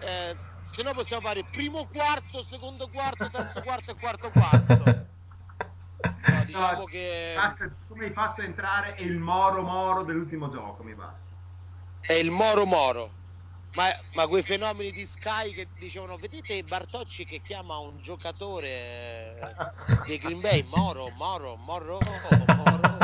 eh, 0.00 0.36
se 0.66 0.82
no 0.82 0.92
possiamo 0.92 1.22
fare 1.22 1.44
primo 1.50 1.86
quarto, 1.86 2.42
secondo 2.44 2.88
quarto, 2.88 3.30
terzo 3.30 3.62
quarto 3.62 3.90
e 3.92 3.94
quarto 3.98 4.30
quarto. 4.30 4.84
No, 6.26 6.44
diciamo 6.44 6.78
No, 6.80 6.84
che 6.84 7.32
Basta, 7.36 7.70
tu 7.86 7.94
mi 7.94 8.04
hai 8.06 8.12
fatto 8.12 8.42
entrare 8.42 8.96
e 8.96 9.04
il 9.04 9.18
Moro 9.18 9.62
Moro 9.62 10.02
dell'ultimo 10.02 10.50
gioco, 10.50 10.82
mi 10.82 10.94
basta. 10.94 11.20
è 12.00 12.14
il 12.14 12.30
Moro 12.30 12.66
Moro. 12.66 13.20
Ma, 13.74 13.90
ma 14.14 14.26
quei 14.26 14.42
fenomeni 14.42 14.90
di 14.90 15.06
Sky 15.06 15.52
che 15.54 15.70
dicevano 15.78 16.18
vedete 16.18 16.62
Bartocci 16.64 17.24
che 17.24 17.40
chiama 17.40 17.78
un 17.78 17.96
giocatore 17.96 18.66
eh, 18.68 19.54
dei 20.06 20.18
Green 20.18 20.40
Bay 20.40 20.62
Moro, 20.64 21.08
Moro, 21.10 21.56
Moro, 21.56 21.98
Moro. 22.54 22.98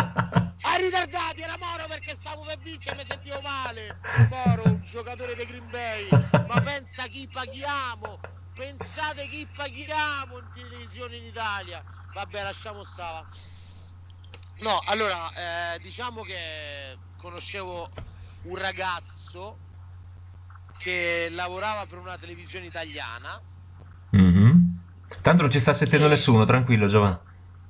Ah, 0.60 0.76
ritardati, 0.76 1.40
era 1.40 1.56
Moro 1.58 1.87
perché 1.88 2.14
stavo 2.14 2.44
per 2.44 2.58
vincere, 2.58 2.96
mi 2.96 3.04
sentivo 3.04 3.40
male. 3.40 3.98
Moro, 4.28 4.64
un 4.64 4.84
giocatore 4.84 5.34
dei 5.34 5.46
Green 5.46 5.70
Bay. 5.70 6.06
Ma 6.46 6.60
pensa 6.60 7.06
chi 7.06 7.26
paghiamo. 7.26 8.18
Pensate 8.52 9.26
chi 9.28 9.48
paghiamo 9.56 10.38
in 10.38 10.50
televisione 10.52 11.16
in 11.16 11.25
Italia. 11.25 11.82
Vabbè, 12.12 12.42
lasciamo 12.42 12.84
stava. 12.84 13.26
No, 14.58 14.82
allora, 14.84 15.75
eh, 15.75 15.78
diciamo 15.78 16.22
che 16.22 16.98
conoscevo 17.16 17.88
un 18.42 18.56
ragazzo 18.56 19.60
che 20.78 21.28
lavorava 21.30 21.87
per 21.87 21.99
una 21.99 22.16
televisione 22.16 22.66
italiana. 22.66 23.40
Mhm. 24.11 24.76
Tanto 25.23 25.42
non 25.42 25.50
ci 25.50 25.61
sta 25.61 25.75
sentendo 25.75 26.06
Che- 26.06 26.12
nessuno, 26.12 26.44
tranquillo 26.44 26.87
Giovanni. 26.87 27.18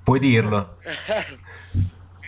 Puoi 0.02 0.18
dirlo. 0.20 0.78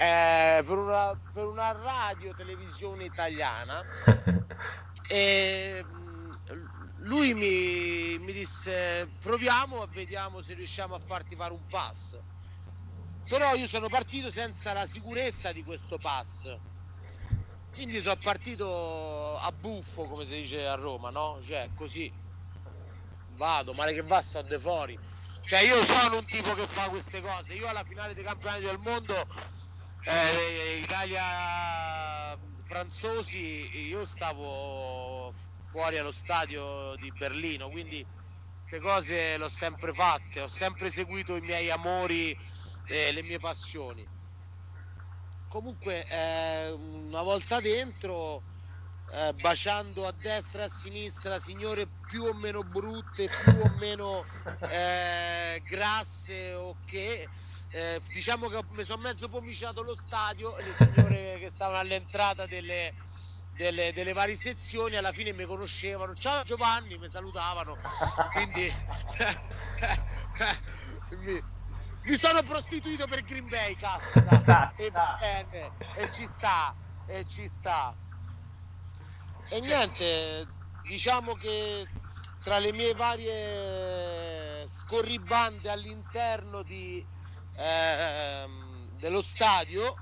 eh, 0.01 0.63
per, 0.65 0.77
una, 0.77 1.19
per 1.33 1.47
una 1.47 1.73
radio 1.73 2.33
televisione 2.35 3.05
italiana 3.05 3.83
e 5.09 5.85
mh, 5.87 7.05
lui 7.07 7.35
mi, 7.35 8.19
mi 8.19 8.33
disse 8.33 9.13
proviamo 9.19 9.85
e 9.85 9.89
vediamo 9.93 10.41
se 10.43 10.55
riusciamo 10.55 10.95
a 10.95 11.01
farti 11.01 11.37
fare 11.37 11.53
un 11.53 11.65
pass 11.69 12.17
però 13.29 13.55
io 13.55 13.67
sono 13.67 13.89
partito 13.89 14.31
senza 14.31 14.73
la 14.73 14.87
sicurezza 14.87 15.53
di 15.53 15.63
questo 15.63 15.97
pass 15.99 16.45
quindi 17.73 18.01
sono 18.01 18.19
partito 18.23 19.39
a 19.39 19.51
buffo 19.53 20.05
come 20.05 20.25
si 20.25 20.41
dice 20.41 20.67
a 20.67 20.75
Roma 20.75 21.11
no? 21.11 21.41
cioè 21.47 21.71
così. 21.75 22.13
Vado 23.37 23.73
male 23.73 23.95
che 23.95 24.03
va 24.03 24.21
sto 24.21 24.43
de 24.43 24.59
fuori 24.59 24.99
cioè 25.47 25.61
io 25.61 25.83
sono 25.83 26.19
un 26.19 26.25
tipo 26.27 26.53
che 26.55 26.67
fa 26.67 26.89
queste 26.89 27.21
cose. 27.21 27.55
Io 27.55 27.67
alla 27.67 27.83
finale 27.83 28.15
dei 28.15 28.23
campionati 28.23 28.63
del 28.63 28.79
mondo 28.79 29.15
eh, 30.05 30.79
Italia 30.83 32.39
franzosi 32.67 33.89
io 33.89 34.07
stavo 34.07 35.35
fuori 35.71 35.99
allo 35.99 36.13
stadio 36.13 36.95
di 36.97 37.11
Berlino 37.11 37.69
quindi 37.69 38.07
queste 38.55 38.79
cose 38.79 39.37
l'ho 39.37 39.49
sempre 39.49 39.93
fatte 39.93 40.43
ho 40.43 40.47
sempre 40.47 40.89
seguito 40.89 41.35
i 41.35 41.41
miei 41.41 41.69
amori 41.71 42.37
e 42.87 43.13
le 43.13 43.23
mie 43.23 43.41
passioni 43.41 44.07
comunque 45.51 46.07
eh, 46.07 46.71
una 46.71 47.23
volta 47.23 47.59
dentro 47.61 48.45
eh, 49.07 49.35
baciando 49.35 50.07
a 50.07 50.13
destra 50.13 50.63
e 50.63 50.65
a 50.67 50.69
sinistra 50.69 51.41
signore 51.41 51.89
più 52.07 52.23
o 52.23 52.33
meno 52.35 52.63
brutte 52.63 53.29
più 53.29 53.57
o 53.57 53.69
meno 53.69 54.29
eh, 54.63 55.61
grasse 55.65 56.53
o 56.55 56.79
che 56.85 57.29
eh, 57.73 58.01
diciamo 58.13 58.49
che 58.49 58.65
mi 58.71 58.85
sono 58.85 59.03
mezzo 59.03 59.29
pomiciato 59.29 59.83
lo 59.83 59.97
stadio 59.97 60.57
e 60.57 60.63
le 60.63 60.75
signore 60.75 61.41
che 61.41 61.51
stavano 61.51 61.79
all'entrata 61.79 62.47
delle, 62.47 62.95
delle, 63.51 63.93
delle 63.93 64.13
varie 64.13 64.37
sezioni 64.37 64.95
alla 64.95 65.13
fine 65.13 65.33
mi 65.33 65.47
conoscevano. 65.47 66.15
Ciao 66.15 66.45
Giovanni 66.45 66.97
mi 66.97 67.09
salutavano. 67.09 67.77
Quindi 68.31 68.73
mi, 71.19 71.43
mi 72.03 72.17
sono 72.17 72.43
prostituito 72.43 73.07
per 73.07 73.23
Green 73.25 73.49
Bay 73.49 73.75
caspita 73.77 74.37
sta, 74.41 74.73
e 74.75 74.89
sta. 74.89 75.17
bene 75.19 75.73
e 75.93 76.11
ci 76.11 76.27
sta 76.27 76.75
e 77.05 77.25
ci 77.25 77.49
sta 77.49 77.95
e 79.49 79.61
niente 79.61 80.49
diciamo 80.81 81.35
che 81.35 81.89
tra 82.43 82.59
le 82.59 82.73
mie 82.73 82.95
varie 82.95 84.67
scorribande 84.67 85.69
all'interno 85.69 86.63
di, 86.63 87.07
ehm, 87.53 88.89
dello 88.93 89.21
stadio 89.21 89.99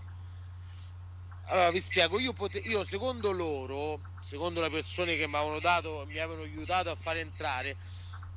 allora 1.51 1.71
vi 1.71 1.81
spiego 1.81 2.19
io, 2.21 2.33
pote- 2.33 2.59
io 2.59 2.85
secondo 2.85 3.33
loro 3.33 4.05
secondo 4.17 4.61
le 4.61 4.71
persone 4.71 5.17
che 5.17 5.27
mi 5.27 5.35
avevano 5.35 5.61
dato 5.61 6.05
mi 6.07 6.19
avevano 6.19 6.43
aiutato 6.43 6.91
a 6.91 6.95
far 6.95 7.17
entrare 7.17 7.77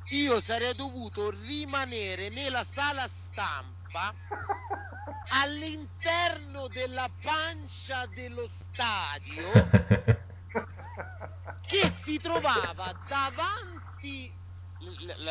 io 0.10 0.42
sarei 0.42 0.76
dovuto 0.76 1.30
rimanere 1.30 2.30
nella 2.30 2.64
sala 2.64 3.08
stampa 3.08 4.14
all'interno 5.44 6.68
della 6.68 7.10
pancia 7.22 8.06
dello 8.08 8.48
stadio 8.48 9.52
che 11.62 11.90
si 11.90 12.20
trovava 12.20 12.92
davanti 13.08 14.38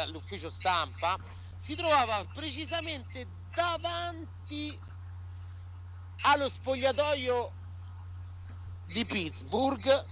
l'ufficio 0.08 0.48
stampa 0.48 1.16
si 1.56 1.74
trovava 1.74 2.24
precisamente 2.32 3.28
davanti 3.52 4.78
allo 6.22 6.48
spogliatoio 6.48 7.52
di 8.84 9.04
Pittsburgh 9.04 10.04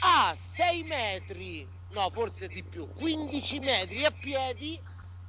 a 0.00 0.34
6 0.34 0.82
metri 0.84 1.75
no 1.88 2.10
forse 2.10 2.48
di 2.48 2.64
più. 2.64 2.90
15 2.92 3.58
metri 3.60 4.04
a 4.04 4.10
piedi 4.10 4.80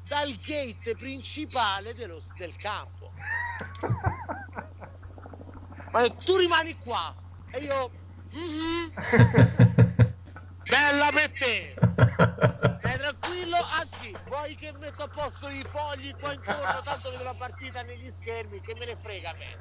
dal 0.02 0.34
gate 0.36 0.96
principale 0.96 1.94
dello- 1.94 2.24
del 2.36 2.56
campo. 2.56 3.14
Ma 5.92 6.02
detto, 6.02 6.24
tu 6.24 6.36
rimani 6.38 6.76
qua 6.78 7.16
e 7.52 7.60
io 7.60 7.92
"Mhm, 8.32 8.94
bella 10.70 11.10
per 11.12 11.32
te. 11.32 11.76
Stai 12.80 12.98
tranquillo, 12.98 13.58
anzi, 13.80 14.16
vuoi 14.26 14.56
che 14.56 14.72
metto 14.74 15.04
a 15.04 15.08
posto 15.08 15.48
i 15.50 15.64
fogli 15.64 16.14
qua 16.16 16.34
intorno, 16.34 16.82
tanto 16.84 17.10
vedo 17.12 17.24
la 17.24 17.34
partita 17.34 17.82
negli 17.84 18.12
schermi, 18.12 18.60
che 18.62 18.76
me 18.76 18.86
ne 18.86 18.96
frega 18.96 19.30
a 19.30 19.34
me. 19.34 19.56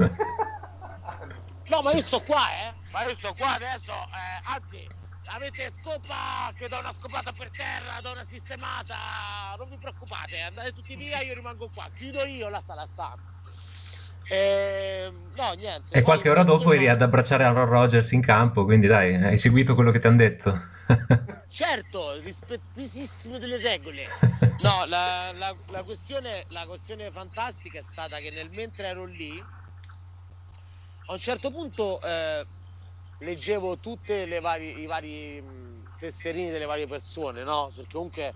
No, 1.69 1.83
ma 1.83 1.93
io 1.93 2.03
sto 2.03 2.21
qua, 2.21 2.49
eh. 2.59 2.75
Ma 2.93 3.05
io 3.05 3.15
sto 3.17 3.33
qua 3.35 3.55
adesso, 3.55 3.93
eh, 3.93 4.41
anzi, 4.45 4.87
avete 5.27 5.71
scopa 5.73 6.53
che 6.55 6.69
do 6.69 6.79
una 6.79 6.93
scopata 6.93 7.33
per 7.33 7.51
terra, 7.51 8.01
do 8.01 8.13
una 8.13 8.25
sistemata, 8.25 8.95
non 9.59 9.69
vi 9.69 9.79
preoccupate, 9.79 10.41
andate 10.41 10.73
tutti 10.73 10.95
via, 10.97 11.21
io 11.21 11.35
rimango 11.35 11.69
qua, 11.69 11.89
chiudo 11.95 12.25
io 12.25 12.49
la 12.49 12.61
sala 12.61 12.87
stampa. 12.87 13.31
Eh, 14.29 15.09
no, 15.35 15.53
niente. 15.53 15.97
E 15.97 16.03
qualche 16.03 16.29
ora 16.29 16.43
dopo 16.43 16.73
eri 16.73 16.89
ad 16.89 17.01
abbracciare 17.01 17.45
Aaron 17.45 17.67
Rodgers 17.67 18.11
in 18.13 18.21
campo, 18.23 18.65
quindi 18.65 18.87
dai, 18.87 19.15
hai 19.15 19.39
seguito 19.39 19.75
quello 19.75 19.91
che 19.93 20.01
ti 20.01 20.07
hanno 20.07 20.17
detto. 20.17 20.61
Certo, 21.49 22.19
rispettissimo 22.21 23.39
delle 23.39 23.59
regole. 23.59 24.07
No, 24.59 24.85
la, 24.87 25.33
la- 25.33 25.55
la 25.67 25.83
questione, 25.83 26.45
la 26.49 26.65
questione 26.67 27.11
fantastica 27.11 27.79
è 27.79 27.83
stata 27.83 28.19
che 28.19 28.31
nel 28.31 28.51
mentre 28.51 28.87
ero 28.87 29.05
lì, 29.05 29.39
a 31.09 31.13
un 31.13 31.19
certo 31.21 31.51
punto 31.51 32.01
eh, 32.01 32.45
leggevo 33.19 33.79
tutte 33.79 34.27
le 34.27 34.41
varie, 34.41 34.73
i 34.73 34.87
vari 34.87 35.41
mh, 35.41 35.95
tesserini 35.97 36.51
delle 36.51 36.67
varie 36.67 36.87
persone, 36.87 37.43
no? 37.45 37.73
Perché 37.75 37.95
comunque 37.95 38.35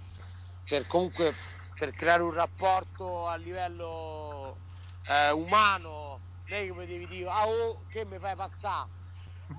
per, 0.64 0.87
comunque 0.87 1.34
per 1.75 1.92
creare 1.92 2.22
un 2.22 2.32
rapporto 2.32 3.26
a 3.26 3.37
livello 3.37 4.60
eh, 5.08 5.30
umano, 5.30 6.22
lei 6.46 6.68
come 6.68 6.87
devi 6.87 7.06
dire, 7.06 7.28
ah 7.30 7.46
oh, 7.49 7.84
che 7.87 8.04
mi 8.04 8.18
fai 8.18 8.37
passare? 8.37 8.88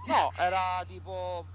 No, 0.03 0.31
era 0.37 0.83
tipo 0.85 1.47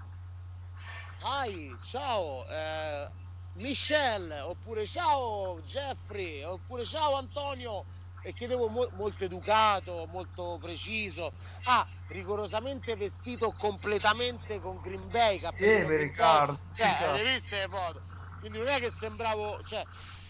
Hi, 1.19 1.77
ciao, 1.79 2.45
eh, 2.47 3.11
Michelle, 3.53 4.39
oppure 4.41 4.85
ciao 4.85 5.61
Jeffrey, 5.61 6.43
oppure 6.43 6.85
ciao 6.85 7.15
Antonio. 7.15 7.85
E 8.19 8.33
chiedevo 8.33 8.69
mo- 8.69 8.89
molto 8.93 9.23
educato, 9.23 10.05
molto 10.07 10.57
preciso. 10.59 11.33
Ah, 11.63 11.87
rigorosamente 12.07 12.95
vestito 12.95 13.51
completamente 13.51 14.59
con 14.59 14.79
Green 14.81 15.07
Bay, 15.09 15.39
cappellino 15.39 15.87
mi 15.87 15.97
ricordo. 15.97 16.59
Cioè, 16.73 16.87
ricordo. 16.87 17.15
le 17.15 17.23
viste 17.23 17.55
le 17.57 17.67
foto? 17.67 18.01
Quindi 18.39 18.57
non 18.59 18.67
è 18.67 18.79
che 18.79 18.91
sembravo, 18.91 19.61
cioè, 19.63 19.83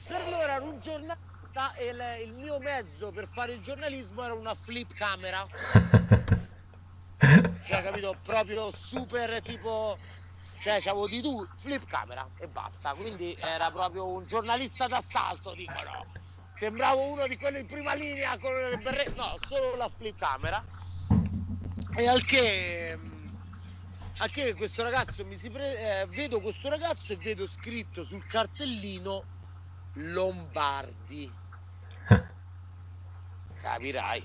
per 0.08 0.24
loro 0.30 0.48
ero 0.48 0.64
un 0.64 0.80
giornalista 0.80 1.74
e 1.76 1.88
il, 1.88 2.28
il 2.28 2.34
mio 2.34 2.60
mezzo 2.60 3.12
per 3.12 3.28
fare 3.28 3.54
il 3.54 3.62
giornalismo 3.62 4.24
era 4.24 4.34
una 4.34 4.56
flip 4.56 4.94
camera 4.94 5.42
cioè 7.18 7.84
capito 7.84 8.16
proprio 8.24 8.72
super 8.72 9.42
tipo 9.42 9.98
cioè 10.60 10.80
c'avevo 10.80 11.08
di 11.08 11.22
tu 11.22 11.46
flip 11.58 11.86
camera 11.86 12.28
e 12.38 12.48
basta 12.48 12.94
quindi 12.94 13.36
era 13.40 13.72
proprio 13.72 14.08
un 14.08 14.26
giornalista 14.26 14.88
d'assalto 14.88 15.54
dicono 15.54 16.06
sembravo 16.52 17.12
uno 17.12 17.28
di 17.28 17.38
quelli 17.38 17.60
in 17.60 17.66
prima 17.66 17.94
linea 17.94 18.38
con 18.38 18.52
le 18.54 18.78
berrette 18.78 19.16
no 19.16 19.38
solo 19.48 19.76
la 19.76 19.90
flip 19.90 20.18
camera 20.18 20.64
e 21.98 22.08
al 22.08 22.24
che 22.24 22.96
mh, 22.96 23.34
al 24.20 24.30
che 24.32 24.54
questo 24.54 24.84
ragazzo 24.84 25.26
mi 25.26 25.36
si 25.36 25.50
pre- 25.50 26.02
eh, 26.02 26.06
vedo 26.08 26.40
questo 26.42 26.70
ragazzo 26.70 27.14
e 27.14 27.18
vedo 27.18 27.48
scritto 27.48 28.04
sul 28.04 28.24
cartellino 28.26 29.26
Lombardi 29.94 31.36
capirai 33.62 34.24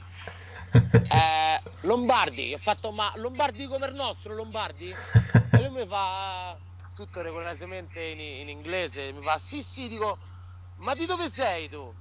eh, 1.09 1.62
Lombardi, 1.83 2.52
ho 2.55 2.59
fatto 2.59 2.93
ma 2.93 3.11
Lombardi 3.17 3.67
come 3.67 3.87
il 3.87 3.95
nostro 3.95 4.35
Lombardi? 4.35 4.91
E 5.50 5.61
lui 5.62 5.81
mi 5.83 5.87
fa 5.87 6.59
tutto 6.95 7.23
regolasemente 7.23 8.02
in, 8.02 8.21
in 8.21 8.49
inglese, 8.49 9.12
mi 9.12 9.23
fa 9.23 9.38
sì 9.38 9.62
sì, 9.62 9.88
dico 9.88 10.19
ma 10.76 10.95
di 10.95 11.07
dove 11.07 11.31
sei 11.31 11.69
tu? 11.69 11.95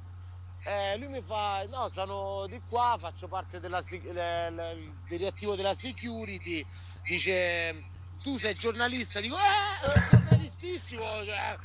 Eh, 0.64 0.96
lui 1.00 1.08
mi 1.08 1.22
fa 1.24 1.66
no 1.66 1.90
sono 1.90 2.46
di 2.46 2.62
qua, 2.68 2.96
faccio 3.00 3.28
parte 3.28 3.60
della, 3.60 3.80
il 3.90 4.96
direttivo 5.08 5.56
della 5.56 5.74
security, 5.74 6.64
dice 7.02 7.90
tu 8.22 8.38
sei 8.38 8.54
giornalista, 8.54 9.20
dico 9.20 9.38
eh, 9.38 9.40
eh, 9.40 10.08
giornalistissimo, 10.12 11.26
cioè, 11.26 11.58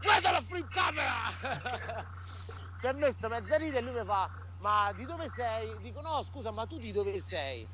guarda 0.00 0.30
la 0.30 0.40
flip 0.40 0.66
camera! 0.68 2.08
si 2.74 2.86
è 2.86 2.92
messo 2.92 3.28
mezza 3.28 3.58
ride 3.58 3.78
e 3.78 3.80
lui 3.82 3.92
mi 3.92 4.04
fa 4.06 4.30
ma 4.60 4.92
di 4.94 5.04
dove 5.04 5.28
sei? 5.28 5.78
Dico 5.82 6.00
no 6.00 6.22
scusa 6.24 6.50
ma 6.50 6.64
tu 6.64 6.78
di 6.78 6.90
dove 6.90 7.20
sei? 7.20 7.68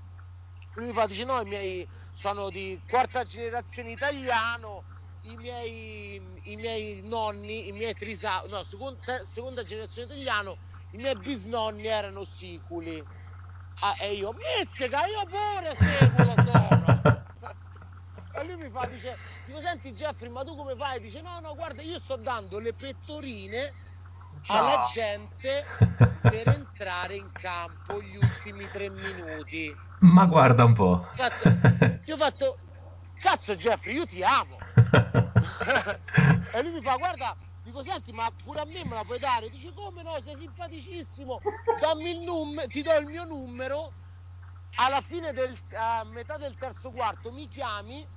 Lui 0.75 0.87
mi 0.87 0.93
fa 0.93 1.07
dice 1.07 1.25
no 1.25 1.41
i 1.41 1.45
miei 1.45 1.89
sono 2.13 2.51
di 2.51 2.83
quarta 2.89 3.23
generazione 3.23 3.93
italiano 3.93 4.85
i 5.27 5.37
miei, 5.37 6.41
i 6.53 6.57
miei 6.57 7.01
nonni, 7.03 7.69
i 7.69 7.73
miei 7.73 7.95
trisa, 7.95 8.43
no, 8.49 8.63
secon- 8.63 8.99
ter- 9.03 9.25
seconda 9.25 9.65
generazione 9.65 10.07
italiano, 10.13 10.59
i 10.91 10.99
miei 10.99 11.17
bisnonni 11.17 11.87
erano 11.87 12.25
siculi. 12.25 13.07
Ah, 13.81 13.97
e 14.01 14.15
io, 14.15 14.33
mizzica, 14.33 15.01
io 15.07 15.25
pure 15.27 15.75
siculo 15.77 16.35
sono. 16.45 17.03
E 18.37 18.45
lui 18.45 18.57
mi 18.65 18.71
fa, 18.71 18.85
dice, 18.87 19.17
dico, 19.45 19.61
senti 19.61 19.93
Jeffrey, 19.93 20.29
ma 20.29 20.43
tu 20.43 20.57
come 20.57 20.75
fai? 20.77 20.99
Dice, 20.99 21.21
no, 21.21 21.39
no, 21.41 21.55
guarda, 21.55 21.83
io 21.83 22.01
sto 22.01 22.17
dando 22.17 22.59
le 22.59 22.75
pettorine 22.75 23.73
alla 24.49 24.75
No. 24.75 24.85
gente 24.93 25.65
per 26.21 26.49
entrare 26.49 27.15
in 27.15 27.31
campo 27.37 28.03
gli 28.03 28.17
ultimi 28.17 28.69
tre 28.69 28.91
minuti. 28.91 29.73
Ma 29.99 30.27
guarda 30.27 30.65
un 30.65 30.73
po'. 30.75 31.09
Fatto- 31.15 31.49
io 32.07 32.15
ho 32.15 32.19
fatto, 32.19 32.59
cazzo 33.21 33.55
Jeffrey, 33.55 33.95
io 33.95 34.07
ti 34.07 34.21
amo. 34.25 34.59
E 36.53 36.63
lui 36.63 36.73
mi 36.73 36.81
fa 36.81 36.97
guarda 36.97 37.37
dico 37.63 37.83
senti 37.83 38.13
ma 38.13 38.31
pure 38.43 38.61
a 38.61 38.65
me 38.65 38.85
me 38.85 38.95
la 38.95 39.05
puoi 39.05 39.19
dare? 39.19 39.51
Dice 39.51 39.73
come 39.73 40.03
no? 40.03 40.21
Sei 40.21 40.37
simpaticissimo. 40.37 41.41
Dammi 41.81 42.11
il 42.11 42.21
numero 42.21 42.69
ti 42.69 42.83
do 42.83 42.93
il 42.97 43.07
mio 43.07 43.25
numero. 43.25 43.93
Alla 44.77 45.01
fine 45.01 45.33
del 45.33 45.57
a 45.77 46.05
metà 46.05 46.37
del 46.37 46.57
terzo 46.57 46.91
quarto 46.91 47.31
mi 47.33 47.47
chiami 47.49 48.09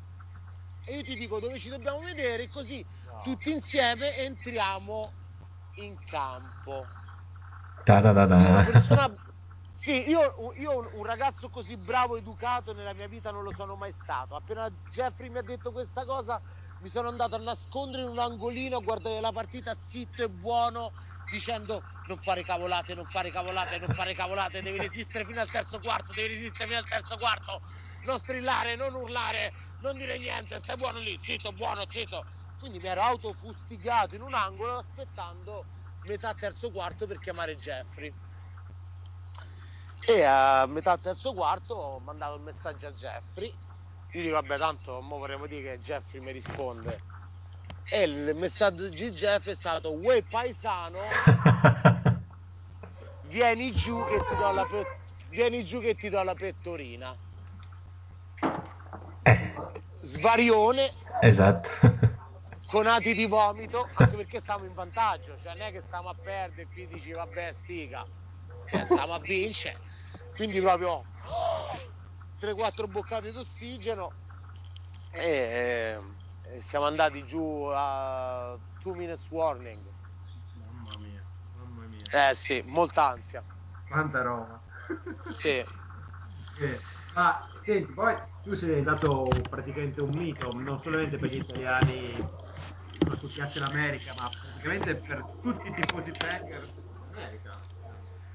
e 0.86 0.96
io 0.96 1.04
ti 1.04 1.16
dico 1.16 1.40
dove 1.40 1.60
ci 1.60 1.70
dobbiamo 1.70 2.00
vedere 2.00 2.48
così 2.48 2.86
tutti 3.24 3.52
insieme 3.52 4.16
entriamo 4.18 5.13
in 5.76 5.98
campo. 6.06 6.92
Ta-da-da-da. 7.84 8.40
io 8.40 8.50
una 8.50 8.63
persona 8.63 9.13
sì, 9.72 10.10
io, 10.10 10.34
io 10.56 10.78
un- 10.96 11.04
ragazzo 11.06 11.50
così 11.50 11.78
bravo 11.78 12.18
educato 12.18 12.74
nella 12.74 12.94
mia 12.94 13.08
vita 13.08 13.32
non 13.32 13.44
lo 13.44 13.52
sono 13.52 13.76
mai 13.76 13.92
stato. 13.92 14.36
Appena 14.36 14.70
Jeffrey 14.70 15.30
mi 15.30 15.38
ha 15.38 15.42
detto 15.44 15.72
questa 15.72 16.04
cosa, 16.06 16.42
mi 16.80 16.90
sono 16.90 17.08
andato 17.08 17.36
a 17.36 17.40
nascondere 17.40 18.04
in 18.04 18.10
un 18.10 18.20
angolino 18.20 18.78
a 18.78 18.82
guardare 18.82 19.20
la 19.20 19.32
partita 19.32 19.76
zitto 19.80 20.24
e 20.24 20.30
buono, 20.30 20.94
dicendo 21.30 21.84
non 22.06 22.18
fare 22.20 22.44
cavolate, 22.44 22.94
non 22.94 23.06
fare 23.06 23.32
cavolate, 23.32 23.78
non 23.80 23.90
fare 23.90 24.13
cavolate, 24.13 24.62
devi 24.62 24.78
resistere 24.78 25.26
fino 25.26 25.42
al 25.42 25.50
terzo 25.50 25.80
quarto, 25.80 26.13
devi 26.13 26.30
resistere 26.30 26.68
fino 26.68 26.80
al 26.80 26.88
terzo 26.88 27.18
quarto, 27.18 27.62
non 28.04 28.20
strillare, 28.20 28.76
non 28.76 28.94
urlare, 28.94 29.54
non 29.80 29.98
dire 29.98 30.18
niente, 30.18 30.60
stai 30.60 30.78
buono 30.78 31.00
lì, 31.00 31.18
zitto, 31.20 31.52
buono, 31.52 31.86
zitto. 31.88 32.26
Quindi 32.60 32.80
mi 32.80 32.88
ero 32.88 33.02
autofustigato 33.02 34.16
in 34.16 34.22
un 34.22 34.34
angolo 34.34 34.78
aspettando 34.78 35.66
metà 36.02 36.34
terzo 36.34 36.72
quarto 36.72 37.06
per 37.06 37.20
chiamare 37.20 37.56
Jeffrey. 37.56 38.13
E 40.06 40.24
a 40.24 40.66
metà 40.68 40.98
terzo 40.98 41.34
quarto 41.34 41.74
ho 41.74 42.00
mandato 42.00 42.36
il 42.36 42.42
messaggio 42.42 42.88
a 42.88 42.92
Jeffrey. 42.92 43.54
Io 44.12 44.22
dico, 44.22 44.36
vabbè, 44.36 44.58
tanto 44.58 45.02
mo 45.02 45.17
vorremmo 45.17 45.48
dire 45.48 45.76
che 45.76 45.84
Jeffrey 45.84 46.22
mi 46.22 46.32
risponde. 46.32 47.02
E 47.89 48.04
il 48.04 48.36
messaggio 48.36 48.88
di 48.89 49.12
Jeff 49.12 49.48
è 49.48 49.56
stato, 49.56 49.93
uè 49.93 50.24
paesano, 50.24 51.00
vieni 53.28 53.72
giù 53.74 54.04
che 54.06 54.24
ti 54.26 54.36
do 54.36 54.52
la, 54.52 54.65
pe- 54.65 54.86
vieni 55.30 55.63
giù 55.63 55.80
che 55.82 55.93
ti 55.93 56.10
do 56.10 56.22
la 56.24 56.34
pettorina. 56.34 57.17
Eh, 59.24 59.54
Svarione, 60.02 60.91
esatto. 61.22 61.70
conati 62.67 63.13
di 63.13 63.26
vomito, 63.26 63.88
anche 63.93 64.15
perché 64.15 64.39
stavamo 64.39 64.65
in 64.65 64.74
vantaggio, 64.74 65.38
cioè 65.38 65.54
non 65.54 65.67
è 65.67 65.72
che 65.72 65.82
stavamo 65.82 66.10
a 66.10 66.15
perdere, 66.22 66.67
qui 66.67 66.88
dici 66.88 67.12
vabbè 67.12 67.54
stica, 67.54 68.04
eh, 68.72 68.86
stavamo 68.86 69.13
a 69.13 69.20
vincere, 69.20 69.78
quindi 70.36 70.60
proprio 70.60 71.06
3-4 72.38 72.88
boccate 72.88 73.32
d'ossigeno 73.32 74.15
e, 75.12 76.00
e 76.41 76.62
siamo 76.62 76.86
andati 76.86 77.23
giù 77.23 77.67
a 77.71 78.60
2 78.80 78.95
minutes 78.95 79.30
warning. 79.32 79.93
Mamma 80.54 80.97
mia, 80.97 81.23
mamma 81.54 81.88
mia. 81.88 82.06
Eh 82.13 82.34
sì, 82.36 82.62
molta 82.65 83.08
ansia. 83.10 83.43
Quanta 83.88 84.21
roba. 84.21 84.63
Sì. 85.32 85.63
Eh, 86.60 86.82
ma 87.13 87.47
senti, 87.63 87.93
poi 87.93 88.15
tu 88.41 88.56
sei 88.56 88.82
dato 88.84 89.45
praticamente 89.47 90.02
un 90.02 90.12
mito, 90.15 90.52
non 90.52 90.82
solamente 90.82 91.19
per 91.19 91.30
gli 91.30 91.36
italiani 91.36 92.28
a 93.10 93.17
cui 93.17 93.30
piace 93.30 93.60
l'America, 93.60 94.13
ma 94.15 94.36
praticamente 94.39 95.00
per 95.00 95.23
tutti 95.39 95.67
i 95.67 95.73
tifosi. 95.73 96.12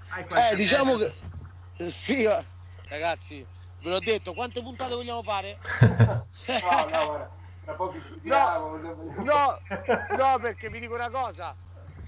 Hai 0.09 0.27
qualche 0.27 0.53
Eh, 0.53 0.57
diciamo 0.57 0.97
che 0.97 1.89
sì, 1.89 2.25
eh, 2.25 2.47
ragazzi, 2.89 3.47
ve 3.83 3.91
l'ho 3.91 3.99
detto, 4.01 4.33
quante 4.35 4.63
puntate 4.63 4.95
vogliamo 4.95 5.23
fare? 5.23 5.59
No, 6.43 6.87
no, 6.87 7.07
guarda, 7.07 7.31
tra 7.65 7.75
poco 7.75 7.93
chiudiamo. 7.93 8.77
No, 9.23 9.61
no, 10.17 10.39
perché 10.41 10.69
vi 10.71 10.81
dico 10.81 10.95
una 10.95 11.11
cosa, 11.11 11.57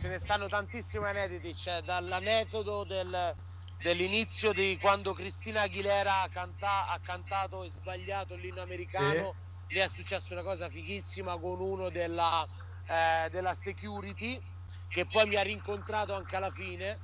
ce 0.01 0.09
ne 0.09 0.19
stanno 0.19 0.49
tantissimi 0.49 1.07
aneddoti, 1.07 1.55
cioè 1.55 1.83
dall'aneddoto 1.83 2.85
del- 2.85 3.35
dell'inizio 3.79 4.53
di 4.53 4.79
quando 4.81 5.13
Cristina 5.13 5.63
Aguilera 5.63 6.23
ha, 6.23 6.29
canta- 6.29 6.89
ha 6.89 6.99
cantato 7.01 7.63
e 7.65 7.71
sbagliato 7.71 8.35
l'inno 8.35 8.63
americano 8.63 9.37
lì 9.69 9.79
è 9.79 9.89
successa 9.89 10.35
una 10.35 10.43
cosa 10.43 10.69
fighissima 10.69 11.39
con 11.39 11.61
uno 11.61 11.91
della, 11.91 12.47
eh, 12.87 13.29
della 13.31 13.55
security 13.55 14.41
che 14.89 15.07
poi 15.07 15.27
mi 15.27 15.37
ha 15.37 15.43
rincontrato 15.43 16.15
anche 16.15 16.37
alla 16.37 16.51
fine. 16.51 17.01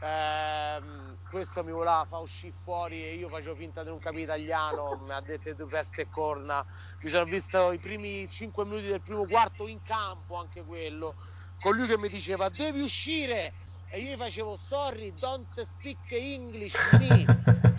Ehm, 0.00 1.18
questo 1.28 1.64
mi 1.64 1.72
voleva 1.72 2.06
far 2.08 2.20
uscire 2.20 2.52
fuori 2.52 3.02
e 3.02 3.14
io 3.14 3.28
facevo 3.28 3.56
finta 3.56 3.82
di 3.82 3.88
non 3.88 3.98
capire 3.98 4.22
italiano, 4.22 4.96
mi 4.96 5.12
ha 5.12 5.20
detto 5.20 5.52
due 5.54 5.66
peste 5.66 6.02
e 6.02 6.08
corna. 6.08 6.64
Mi 7.00 7.10
sono 7.10 7.24
visto 7.24 7.72
i 7.72 7.78
primi 7.78 8.28
5 8.28 8.64
minuti 8.64 8.86
del 8.86 9.02
primo 9.02 9.26
quarto 9.26 9.66
in 9.66 9.82
campo, 9.82 10.36
anche 10.36 10.62
quello, 10.64 11.16
con 11.60 11.74
lui 11.74 11.86
che 11.86 11.98
mi 11.98 12.08
diceva 12.08 12.48
devi 12.48 12.80
uscire 12.80 13.54
e 13.90 14.00
io 14.00 14.14
gli 14.14 14.18
facevo 14.18 14.56
sorry, 14.56 15.14
don't 15.14 15.62
speak 15.62 16.12
English 16.12 16.76
me. 16.92 17.24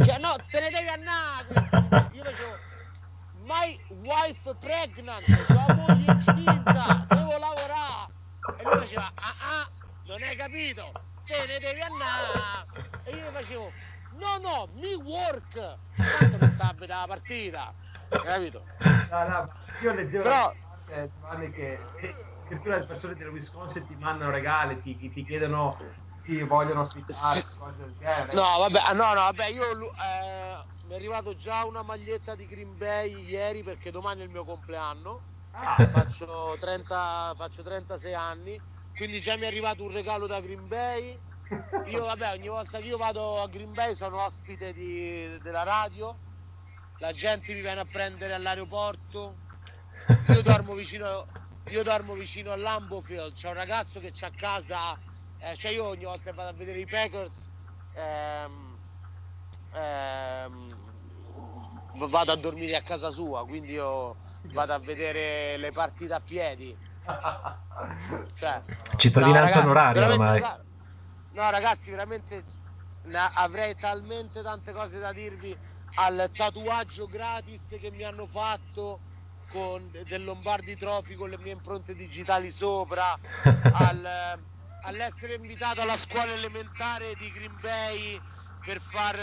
Cioè 0.04 0.18
no, 0.20 0.36
te 0.50 0.60
ne 0.60 0.70
devi 0.72 0.88
andare. 0.88 2.10
Io 2.14 2.24
facevo 2.24 2.58
my 3.32 3.80
wife 3.90 4.56
pregnant, 4.60 5.24
sua 5.46 5.74
moglie 5.74 6.12
incinta, 6.12 7.06
devo 7.08 7.38
lavorare. 7.38 8.12
E 8.58 8.64
lui 8.64 8.78
faceva 8.80 9.12
ah 9.16 9.36
ah, 9.40 9.72
non 10.08 10.22
hai 10.24 10.36
capito, 10.36 10.92
te 11.30 11.46
ne 11.46 11.60
devi 11.60 11.80
andare. 11.82 12.66
E 13.06 13.12
io 13.16 13.32
facevo 13.32 13.74
no 14.18 14.38
no, 14.42 14.68
mi 14.74 14.94
work. 14.96 15.54
Tanto 15.94 16.38
mi 16.40 16.50
sta 16.50 16.70
a 16.70 16.74
vedere 16.74 17.00
la 17.00 17.08
partita, 17.08 17.74
capito? 18.24 18.66
No, 19.10 19.28
no, 19.28 19.54
io 19.82 19.94
leggevo 19.94 20.24
Però- 20.24 20.54
Giovanni 21.14 21.52
che 21.52 21.78
eh, 22.00 22.16
addirittura 22.46 22.78
le 22.78 22.86
persone 22.86 23.14
del 23.16 23.28
Wisconsin 23.28 23.86
ti 23.86 23.96
mandano 23.96 24.32
regali, 24.32 24.82
ti, 24.82 24.98
ti 24.98 25.24
chiedono, 25.24 25.78
ti 26.24 26.42
vogliono 26.42 26.82
ospitare, 26.82 27.42
Sì. 27.42 27.58
cose 27.58 27.84
del 27.84 27.96
genere. 28.00 28.34
No, 28.34 28.58
vabbè, 28.58 28.94
no, 28.94 29.08
no, 29.10 29.14
vabbè, 29.14 29.46
io 29.50 29.64
eh, 29.72 30.66
mi 30.86 30.92
è 30.92 30.96
arrivato 30.96 31.36
già 31.36 31.64
una 31.66 31.84
maglietta 31.84 32.34
di 32.34 32.48
Green 32.48 32.76
Bay 32.76 33.24
ieri 33.26 33.62
perché 33.64 33.92
domani 33.92 34.22
è 34.22 34.24
il 34.24 34.32
mio 34.32 34.46
compleanno. 34.46 35.26
Ah, 35.52 35.76
Faccio, 35.92 36.56
30, 36.60 37.34
faccio 37.36 37.64
36 37.64 38.14
anni, 38.14 38.60
quindi 39.00 39.22
già 39.22 39.38
mi 39.38 39.44
è 39.44 39.46
arrivato 39.46 39.82
un 39.84 39.94
regalo 39.94 40.28
da 40.28 40.42
Green 40.42 40.68
Bay. 40.68 41.18
Io, 41.84 42.04
vabbè, 42.04 42.34
ogni 42.34 42.50
volta 42.50 42.80
che 42.80 42.88
io 42.88 42.98
vado 42.98 43.42
a 43.42 43.48
Green 43.48 43.74
Bay 43.74 43.96
sono 43.96 44.22
ospite 44.26 44.74
di- 44.74 45.40
della 45.40 45.64
radio, 45.64 46.20
la 46.98 47.14
gente 47.14 47.54
mi 47.54 47.62
viene 47.62 47.80
a 47.80 47.86
prendere 47.86 48.34
all'aeroporto. 48.34 49.40
Io 50.26 50.42
dormo 50.42 50.74
vicino, 50.74 51.26
io 51.70 51.82
dormo 51.82 52.14
vicino 52.14 52.52
all'Ambo 52.52 53.02
Field, 53.02 53.36
c'è 53.36 53.48
un 53.48 53.54
ragazzo 53.54 54.02
che 54.02 54.12
c'ha 54.12 54.28
a 54.28 54.34
casa, 54.36 55.00
eh, 55.38 55.56
cioè 55.56 55.72
io 55.72 55.86
ogni 55.86 56.04
volta 56.04 56.32
che 56.32 56.36
vado 56.36 56.50
a 56.50 56.54
vedere 56.54 56.82
i 56.82 56.86
Packers 56.86 57.50
ehm, 57.94 58.82
ehm, 59.76 60.92
vado 62.10 62.32
a 62.34 62.36
dormire 62.36 62.76
a 62.76 62.82
casa 62.82 63.12
sua, 63.12 63.46
quindi 63.46 63.72
io 63.72 64.18
vado 64.50 64.74
a 64.74 64.80
vedere 64.80 65.56
le 65.56 65.72
partite 65.72 66.14
a 66.14 66.20
piedi. 66.20 66.78
Cioè, 68.36 68.64
Cittadinanza 68.98 69.62
no, 69.64 69.74
raga- 69.74 69.94
onoraria 69.94 70.08
ormai. 70.08 70.42
no, 71.32 71.50
ragazzi, 71.50 71.90
veramente 71.90 72.44
avrei 73.36 73.76
talmente 73.76 74.42
tante 74.42 74.72
cose 74.74 75.00
da 75.00 75.12
dirvi 75.12 75.58
al 75.96 76.30
tatuaggio 76.34 77.08
gratis 77.08 77.78
che 77.80 77.90
mi 77.92 78.04
hanno 78.04 78.28
fatto 78.28 79.02
con 79.48 79.90
del 80.08 80.24
Lombardi 80.24 80.76
Trophy 80.76 81.16
con 81.16 81.30
le 81.30 81.40
mie 81.40 81.54
impronte 81.54 81.96
digitali 81.96 82.52
sopra, 82.52 83.18
al- 83.74 84.46
all'essere 84.82 85.34
invitato 85.36 85.82
alla 85.82 85.98
scuola 85.98 86.34
elementare 86.34 87.16
di 87.16 87.32
Green 87.32 87.58
Bay 87.60 88.22
per 88.64 88.80
far, 88.80 89.16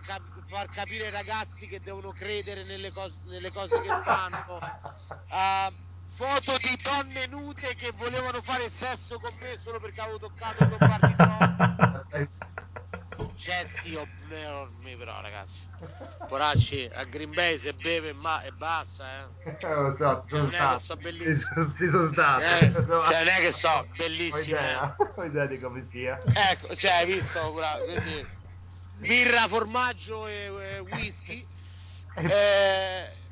cap- 0.00 0.42
far 0.46 0.68
capire 0.68 1.06
ai 1.06 1.10
ragazzi 1.10 1.66
che 1.66 1.80
devono 1.80 2.12
credere 2.12 2.64
nelle, 2.64 2.90
cos- 2.92 3.20
nelle 3.24 3.50
cose 3.50 3.80
che 3.80 3.92
fanno 4.02 4.58
a 5.28 5.70
foto 6.14 6.56
di 6.58 6.78
donne 6.82 7.26
nude 7.26 7.74
che 7.74 7.90
volevano 7.96 8.40
fare 8.40 8.68
sesso 8.68 9.18
con 9.18 9.32
me 9.40 9.56
solo 9.56 9.80
perché 9.80 10.00
avevo 10.00 10.18
toccato 10.18 10.64
Lombardi 10.64 11.14
Trophy. 11.16 12.28
Cioè 13.36 13.64
sì, 13.64 13.94
ho 13.94 14.06
enormi 14.30 14.96
però 14.96 15.20
ragazzi. 15.20 15.58
Poracci, 16.28 16.88
a 16.92 17.04
Green 17.04 17.32
Bay 17.32 17.58
se 17.58 17.72
beve 17.74 18.12
ma 18.12 18.40
e 18.42 18.52
basta, 18.52 19.04
eh. 19.18 19.74
lo 19.74 19.94
so, 19.96 20.24
sono 20.28 20.42
Non 20.42 20.54
è 20.54 20.70
che 20.70 20.78
so 20.78 20.96
bellissimo. 20.96 21.74
Ci 21.76 21.90
sono 21.90 22.06
stato. 22.06 22.42
Eh, 22.42 22.72
cioè, 22.72 23.18
non 23.18 23.28
è 23.28 23.40
che 23.40 23.52
so, 23.52 23.68
Ho 23.68 23.86
bellissimo. 23.96 24.56
idea, 24.56 24.96
ho 25.14 25.24
idea 25.24 25.46
di 25.46 25.60
come 25.60 25.84
sia. 25.84 26.22
Ecco, 26.24 26.74
cioè, 26.74 26.92
hai 26.92 27.06
visto? 27.06 27.52
Quindi, 27.84 28.26
birra, 28.98 29.48
formaggio 29.48 30.26
e, 30.26 30.50
e 30.76 30.78
whisky. 30.78 31.46
Eh, 32.16 33.23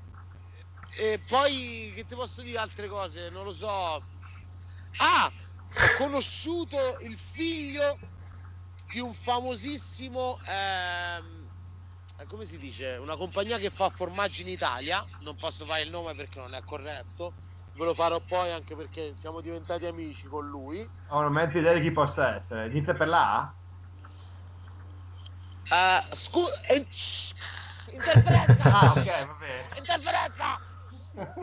e 0.97 1.21
poi 1.27 1.93
che 1.95 2.05
ti 2.05 2.15
posso 2.15 2.43
dire 2.43 2.59
altre 2.59 2.89
cose? 2.89 3.31
Non 3.31 3.45
lo 3.45 3.53
so. 3.53 4.05
Ah, 4.99 5.27
ho 5.27 5.97
conosciuto 5.97 6.77
il 7.01 7.17
figlio 7.17 7.99
di 8.91 9.01
un 9.01 9.15
famosissimo, 9.15 10.39
ehm, 10.47 11.49
come 12.27 12.45
si 12.45 12.59
dice, 12.59 12.97
una 13.01 13.17
compagnia 13.17 13.59
che 13.59 13.71
fa 13.71 13.89
formaggi 13.89 14.43
in 14.43 14.49
Italia. 14.49 15.05
Non 15.21 15.35
posso 15.37 15.65
fare 15.65 15.83
il 15.83 15.91
nome 15.91 16.15
perché 16.15 16.39
non 16.39 16.55
è 16.55 16.63
corretto. 16.63 17.35
Ve 17.75 17.85
lo 17.87 17.95
farò 17.95 18.21
poi 18.21 18.51
anche 18.51 18.77
perché 18.77 19.15
siamo 19.15 19.41
diventati 19.41 19.87
amici 19.87 20.27
con 20.27 20.47
lui. 20.47 20.87
Ho 21.09 21.21
non 21.23 21.35
ho 21.35 21.43
idea 21.43 21.73
di 21.73 21.81
chi 21.81 21.91
possa 21.91 22.37
essere. 22.37 22.67
Inizia 22.67 22.95
per 22.95 23.09
la 23.09 23.39
A? 23.39 23.55
Eh, 25.71 26.15
scu- 26.15 26.61
eh, 26.69 26.87
interferenza! 27.93 28.65
Ah, 28.65 28.93
ok, 28.93 29.27
va 29.27 29.37
bene. 29.39 29.69
Interferenza! 29.79 30.61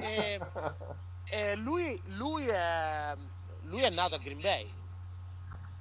Eh, 0.01 0.39
eh, 1.31 1.55
lui, 1.57 2.01
lui, 2.05 2.47
è, 2.47 3.13
lui 3.61 3.83
è 3.83 3.89
nato 3.89 4.15
a 4.15 4.17
Green 4.19 4.41
Bay. 4.41 4.73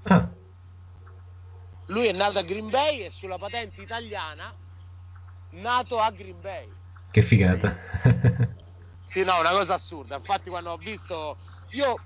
Ah, 0.05 0.31
Lui 1.87 2.07
è 2.07 2.13
nato 2.13 2.39
a 2.39 2.43
Green 2.43 2.69
Bay 2.71 3.01
e 3.01 3.11
sulla 3.11 3.39
patente 3.39 3.81
italiana 3.81 4.55
nato 5.51 5.99
a 5.99 6.11
Green 6.11 6.41
Bay. 6.41 6.75
che 7.11 7.23
figata. 7.23 7.77
Sì, 9.01 9.25
no, 9.25 9.39
una 9.39 9.53
cosa 9.53 9.73
assurda. 9.75 10.17
Infatti, 10.17 10.51
quando 10.51 10.71
ho 10.71 10.77
visto 10.77 11.39
io 11.71 11.97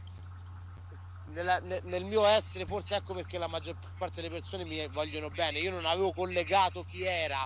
nella- 1.25 1.59
ne- 1.59 1.81
nel 1.83 2.05
mio 2.05 2.25
essere, 2.25 2.65
forse 2.65 2.95
ecco 2.95 3.13
perché 3.15 3.39
la 3.39 3.49
maggior 3.49 3.77
parte 3.97 4.21
delle 4.21 4.33
persone 4.33 4.65
mi 4.65 4.87
vogliono 4.89 5.29
bene. 5.31 5.59
Io 5.59 5.73
non 5.73 5.85
avevo 5.85 6.13
collegato 6.13 6.85
chi 6.85 7.03
era. 7.03 7.45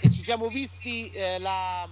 E 0.00 0.10
ci 0.10 0.22
siamo 0.22 0.48
visti 0.48 1.10
eh, 1.10 1.38
la. 1.38 1.86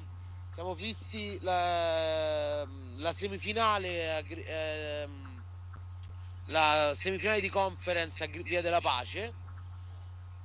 Siamo 0.52 0.74
visti 0.74 1.38
la, 1.42 2.64
la 2.98 3.12
semifinale 3.12 4.18
ehm, 4.26 5.42
la 6.46 6.92
semifinale 6.94 7.40
di 7.40 7.48
conference 7.48 8.24
a 8.24 8.26
Via 8.26 8.60
della 8.60 8.80
Pace 8.80 9.32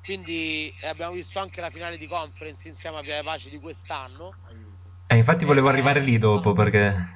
quindi 0.03 0.71
eh, 0.81 0.87
abbiamo 0.87 1.13
visto 1.13 1.39
anche 1.39 1.59
la 1.59 1.71
finale 1.71 1.97
di 1.97 2.05
conference 2.05 2.67
insieme 2.67 2.97
a 2.97 3.01
Via 3.01 3.17
della 3.17 3.31
Pace 3.31 3.49
di 3.49 3.59
quest'anno 3.59 4.35
Eh, 5.07 5.17
infatti 5.17 5.45
volevo 5.45 5.67
Eh, 5.67 5.71
arrivare 5.71 5.99
lì 6.01 6.17
dopo 6.17 6.53
perché... 6.53 7.13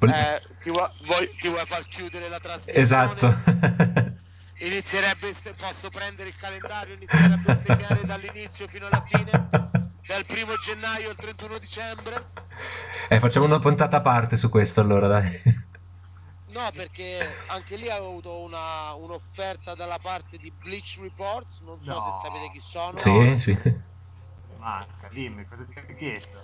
Eh, 0.00 0.40
ti, 0.62 0.70
vuoi, 0.70 0.88
vuoi- 1.02 1.30
ti 1.40 1.48
vuoi 1.48 1.64
far 1.64 1.84
chiudere 1.84 2.28
la 2.28 2.40
trasmissione? 2.40 2.80
Esatto. 2.80 4.18
Inizierebbe, 4.62 5.32
posso 5.56 5.88
prendere 5.90 6.28
il 6.28 6.36
calendario, 6.36 6.94
inizierebbe 6.94 7.50
a 7.50 7.54
stemmiare 7.54 8.04
dall'inizio 8.04 8.66
fino 8.68 8.86
alla 8.86 9.00
fine, 9.00 9.30
dal 10.10 10.26
primo 10.26 10.56
gennaio 10.56 11.08
al 11.10 11.16
31 11.16 11.58
dicembre. 11.58 12.20
eh, 13.08 13.20
facciamo 13.20 13.46
una 13.46 13.60
puntata 13.60 13.98
a 13.98 14.00
parte 14.00 14.36
su 14.36 14.48
questo 14.48 14.80
allora, 14.80 15.06
dai. 15.06 15.28
No, 16.48 16.68
perché 16.72 17.44
anche 17.46 17.76
lì 17.76 17.88
avevo 17.88 18.08
avuto 18.08 18.40
una- 18.42 18.92
un'offerta 18.94 19.74
dalla 19.74 19.98
parte 19.98 20.36
di 20.36 20.52
Bleach 20.52 20.98
Reports, 21.00 21.60
non 21.60 21.80
so 21.80 21.94
No. 21.94 22.00
se 22.00 22.10
sapete 22.10 22.50
chi 22.50 22.60
sono. 22.60 22.98
Sì, 22.98 23.38
sì. 23.38 23.56
Manca, 24.58 25.08
dimmi, 25.08 25.46
cosa 25.46 25.64
ti 25.64 25.78
hai 25.78 25.96
chiesto? 25.96 26.38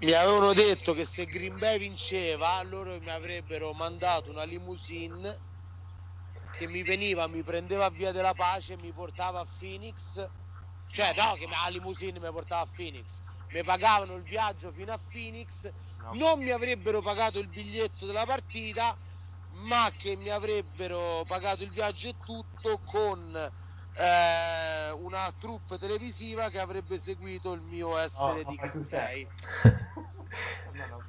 Mi 0.00 0.12
avevano 0.12 0.52
detto 0.54 0.94
che 0.94 1.04
se 1.04 1.26
Green 1.26 1.58
Bay 1.58 1.78
vinceva, 1.78 2.62
loro 2.64 2.98
mi 2.98 3.10
avrebbero 3.10 3.72
mandato 3.74 4.30
una 4.30 4.42
limousine 4.44 5.38
che 6.50 6.66
mi 6.66 6.82
veniva, 6.82 7.26
mi 7.26 7.42
prendeva 7.42 7.86
a 7.86 7.90
Via 7.90 8.12
della 8.12 8.34
Pace 8.34 8.74
e 8.74 8.76
mi 8.78 8.92
portava 8.92 9.40
a 9.40 9.46
Phoenix. 9.58 10.24
Cioè, 10.92 11.14
no, 11.14 11.34
che 11.34 11.46
la 11.46 11.68
limousine 11.68 12.18
mi 12.18 12.30
portava 12.30 12.62
a 12.62 12.68
Phoenix. 12.74 13.20
Mi 13.50 13.62
pagavano 13.62 14.14
il 14.16 14.22
viaggio 14.22 14.70
fino 14.72 14.92
a 14.92 15.00
Phoenix, 15.10 15.70
No. 16.00 16.10
non 16.14 16.42
mi 16.42 16.50
avrebbero 16.50 17.02
pagato 17.02 17.38
il 17.38 17.48
biglietto 17.48 18.06
della 18.06 18.24
partita, 18.24 18.96
ma 19.66 19.90
che 19.96 20.16
mi 20.16 20.28
avrebbero 20.28 21.24
pagato 21.26 21.62
il 21.62 21.70
viaggio 21.70 22.08
e 22.08 22.16
tutto 22.24 22.80
con 22.84 23.50
eh, 23.98 24.90
una 24.92 25.30
troupe 25.38 25.78
televisiva 25.78 26.48
che 26.48 26.58
avrebbe 26.58 26.98
seguito 26.98 27.52
il 27.52 27.60
mio 27.62 27.96
essere 27.98 28.42
Oh, 28.44 28.50
di 28.50 28.56
no. 30.72 31.04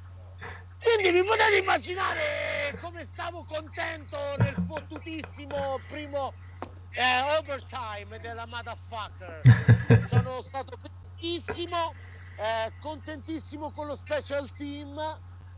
Quindi 0.82 1.10
vi 1.10 1.24
potete 1.24 1.56
immaginare 1.58 2.76
come 2.80 3.04
stavo 3.04 3.44
contento 3.44 4.18
nel 4.38 4.56
fottutissimo 4.66 5.78
primo 5.88 6.34
eh, 6.92 7.38
overtime 7.38 8.18
della 8.20 8.46
motherfucker. 8.46 9.40
Sono 10.08 10.42
stato 10.42 10.76
felicissimo. 10.76 11.94
Eh, 12.36 12.72
contentissimo 12.80 13.70
con 13.70 13.86
lo 13.86 13.96
special 13.96 14.50
team. 14.50 14.98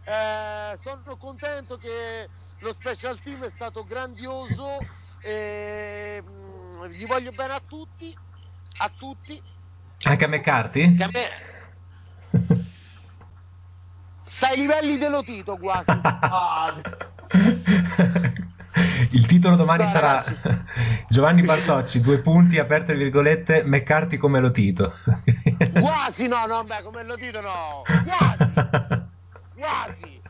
Eh, 0.06 0.76
sono 0.76 1.16
contento 1.16 1.78
che 1.78 2.28
lo 2.58 2.72
special 2.74 3.18
team 3.20 3.44
è 3.44 3.50
stato 3.50 3.84
grandioso. 3.84 4.78
E, 5.22 6.22
mm, 6.22 6.84
gli 6.86 7.06
voglio 7.06 7.30
bene 7.32 7.54
a 7.54 7.60
tutti. 7.66 8.14
A 8.78 8.90
tutti. 8.94 9.40
Anche 10.02 10.24
a 10.24 10.28
McCarthy? 10.28 10.94
Che 10.94 11.04
a 11.04 11.08
me 11.10 11.52
sta 14.18 14.48
ai 14.48 14.56
livelli 14.56 14.98
dello 14.98 15.22
Tito 15.22 15.56
quasi. 15.56 15.90
Ah, 15.90 16.74
Il 19.10 19.26
titolo 19.26 19.56
domani 19.56 19.86
sarà 19.88 20.22
ragazzi. 20.22 20.36
Giovanni 21.08 21.42
Bartocci, 21.42 22.00
due 22.00 22.20
punti, 22.20 22.58
aperte 22.58 22.94
virgolette, 22.94 23.62
McCarthy 23.64 24.16
come 24.16 24.40
lo 24.40 24.50
Tito. 24.50 24.94
Quasi 25.80 26.28
no, 26.28 26.46
no, 26.46 26.64
beh, 26.64 26.82
come 26.82 27.04
lo 27.04 27.16
Tito 27.16 27.40
no. 27.40 27.82
Quasi. 27.84 28.52
quasi. 29.56 30.22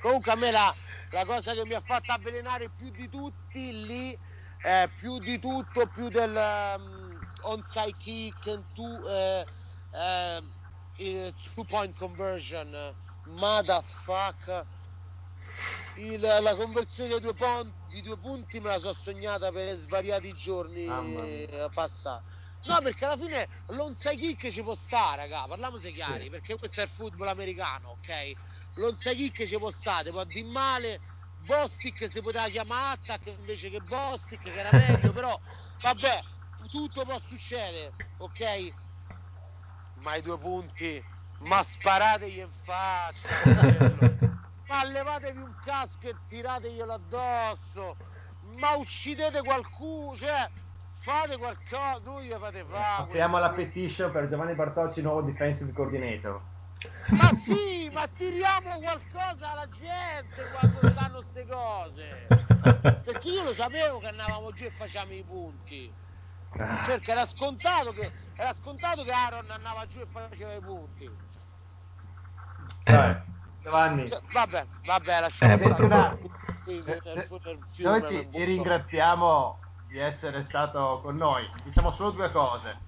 Comunque 0.00 0.32
a 0.32 0.36
me 0.36 0.50
la, 0.50 0.74
la 1.10 1.24
cosa 1.24 1.52
che 1.52 1.64
mi 1.66 1.74
ha 1.74 1.80
fatto 1.80 2.12
avvelenare 2.12 2.70
più 2.74 2.90
di 2.90 3.08
tutti 3.08 3.86
lì, 3.86 4.18
eh, 4.62 4.88
più 4.96 5.18
di 5.18 5.38
tutto, 5.38 5.86
più 5.86 6.08
del 6.08 6.34
um, 6.34 7.18
onside 7.42 7.94
kick, 7.98 8.62
two, 8.74 9.08
eh, 9.08 9.46
eh, 10.96 11.32
two 11.54 11.64
point 11.64 11.96
conversion, 11.98 12.74
motherfucker. 13.26 14.64
Il- 15.94 16.20
la 16.20 16.54
conversione 16.54 17.08
dei 17.10 17.20
due, 17.20 17.34
pon- 17.34 17.72
di 17.86 18.00
due 18.00 18.18
punti 18.18 18.60
me 18.60 18.68
la 18.68 18.78
so 18.78 18.92
sognata 18.92 19.50
per 19.50 19.74
svariati 19.74 20.32
giorni 20.32 20.86
passati. 21.72 22.24
No, 22.62 22.78
perché 22.82 23.04
alla 23.06 23.16
fine 23.16 23.48
l'onside 23.68 24.16
kick 24.16 24.50
ci 24.50 24.62
può 24.62 24.74
stare, 24.74 25.22
raga, 25.22 25.46
parliamoci 25.46 25.92
chiari, 25.92 26.24
Sì. 26.24 26.30
perché 26.30 26.56
questo 26.56 26.80
è 26.80 26.84
il 26.84 26.90
football 26.90 27.28
americano, 27.28 27.90
ok? 27.90 28.32
L'onside 28.74 29.14
kick 29.14 29.46
ci 29.46 29.56
può 29.58 29.70
stare, 29.70 30.10
può 30.10 30.22
di 30.24 30.42
male, 30.44 31.00
Bostic 31.36 32.08
si 32.08 32.20
poteva 32.20 32.48
chiamare 32.48 32.94
attack 32.94 33.26
invece 33.38 33.70
che 33.70 33.80
Bostic, 33.80 34.42
che 34.42 34.52
era 34.52 34.70
meglio, 34.72 35.12
però 35.12 35.38
vabbè, 35.80 36.20
tutto 36.68 37.04
può 37.04 37.18
succedere, 37.18 37.94
ok? 38.18 38.74
Ma 39.94 40.16
i 40.16 40.22
due 40.22 40.38
punti, 40.38 41.02
ma 41.38 41.62
sparategli 41.62 42.38
in 42.40 42.52
faccia. 42.62 44.28
ma 44.70 44.84
levatevi 44.84 45.40
un 45.40 45.52
casco 45.64 46.08
e 46.08 46.14
tirateglielo 46.28 46.92
addosso, 46.92 47.96
ma 48.58 48.76
uccidete 48.76 49.42
qualcuno, 49.42 50.14
cioè 50.14 50.48
fate 50.94 51.36
qualcosa, 51.38 51.98
voi 52.04 52.26
gli 52.26 52.32
fate 52.32 52.64
fare. 52.64 53.02
apriamo 53.02 53.38
la 53.38 53.50
petition 53.50 54.12
per 54.12 54.28
Giovanni 54.28 54.54
Bartocci, 54.54 55.02
nuovo 55.02 55.22
defensive 55.22 55.72
coordinator. 55.72 56.40
Ma 57.08 57.32
sì, 57.32 57.90
ma 57.92 58.06
tiriamo 58.06 58.78
qualcosa 58.78 59.50
alla 59.50 59.68
gente 59.68 60.48
quando 60.52 60.88
stanno 60.88 61.16
queste 61.16 61.46
cose. 61.46 62.26
Perché 63.04 63.28
io 63.28 63.42
lo 63.42 63.52
sapevo 63.52 63.98
che 63.98 64.06
andavamo 64.06 64.52
giù 64.52 64.64
e 64.64 64.70
facciamo 64.70 65.12
i 65.12 65.24
punti. 65.24 65.92
Certo, 66.84 67.10
era 67.10 67.26
scontato 67.26 67.90
che, 67.90 68.10
era 68.36 68.52
scontato 68.52 69.02
che 69.02 69.12
Aaron 69.12 69.50
andava 69.50 69.86
giù 69.86 69.98
e 69.98 70.06
faceva 70.06 70.52
i 70.54 70.60
punti. 70.60 71.10
Dai, 72.84 73.29
Giovanni, 73.62 74.08
Vabbè, 74.32 74.66
vabbè, 74.84 75.20
lasciamo 75.20 75.52
Eh, 75.54 75.58
purtroppo- 75.58 76.18
noi 77.76 78.02
ti, 78.02 78.28
ti 78.30 78.44
ringraziamo 78.44 79.58
di 79.86 79.98
essere 79.98 80.42
stato 80.42 81.00
con 81.02 81.16
noi. 81.16 81.46
Diciamo 81.62 81.90
solo 81.92 82.10
due 82.10 82.30
cose. 82.30 82.80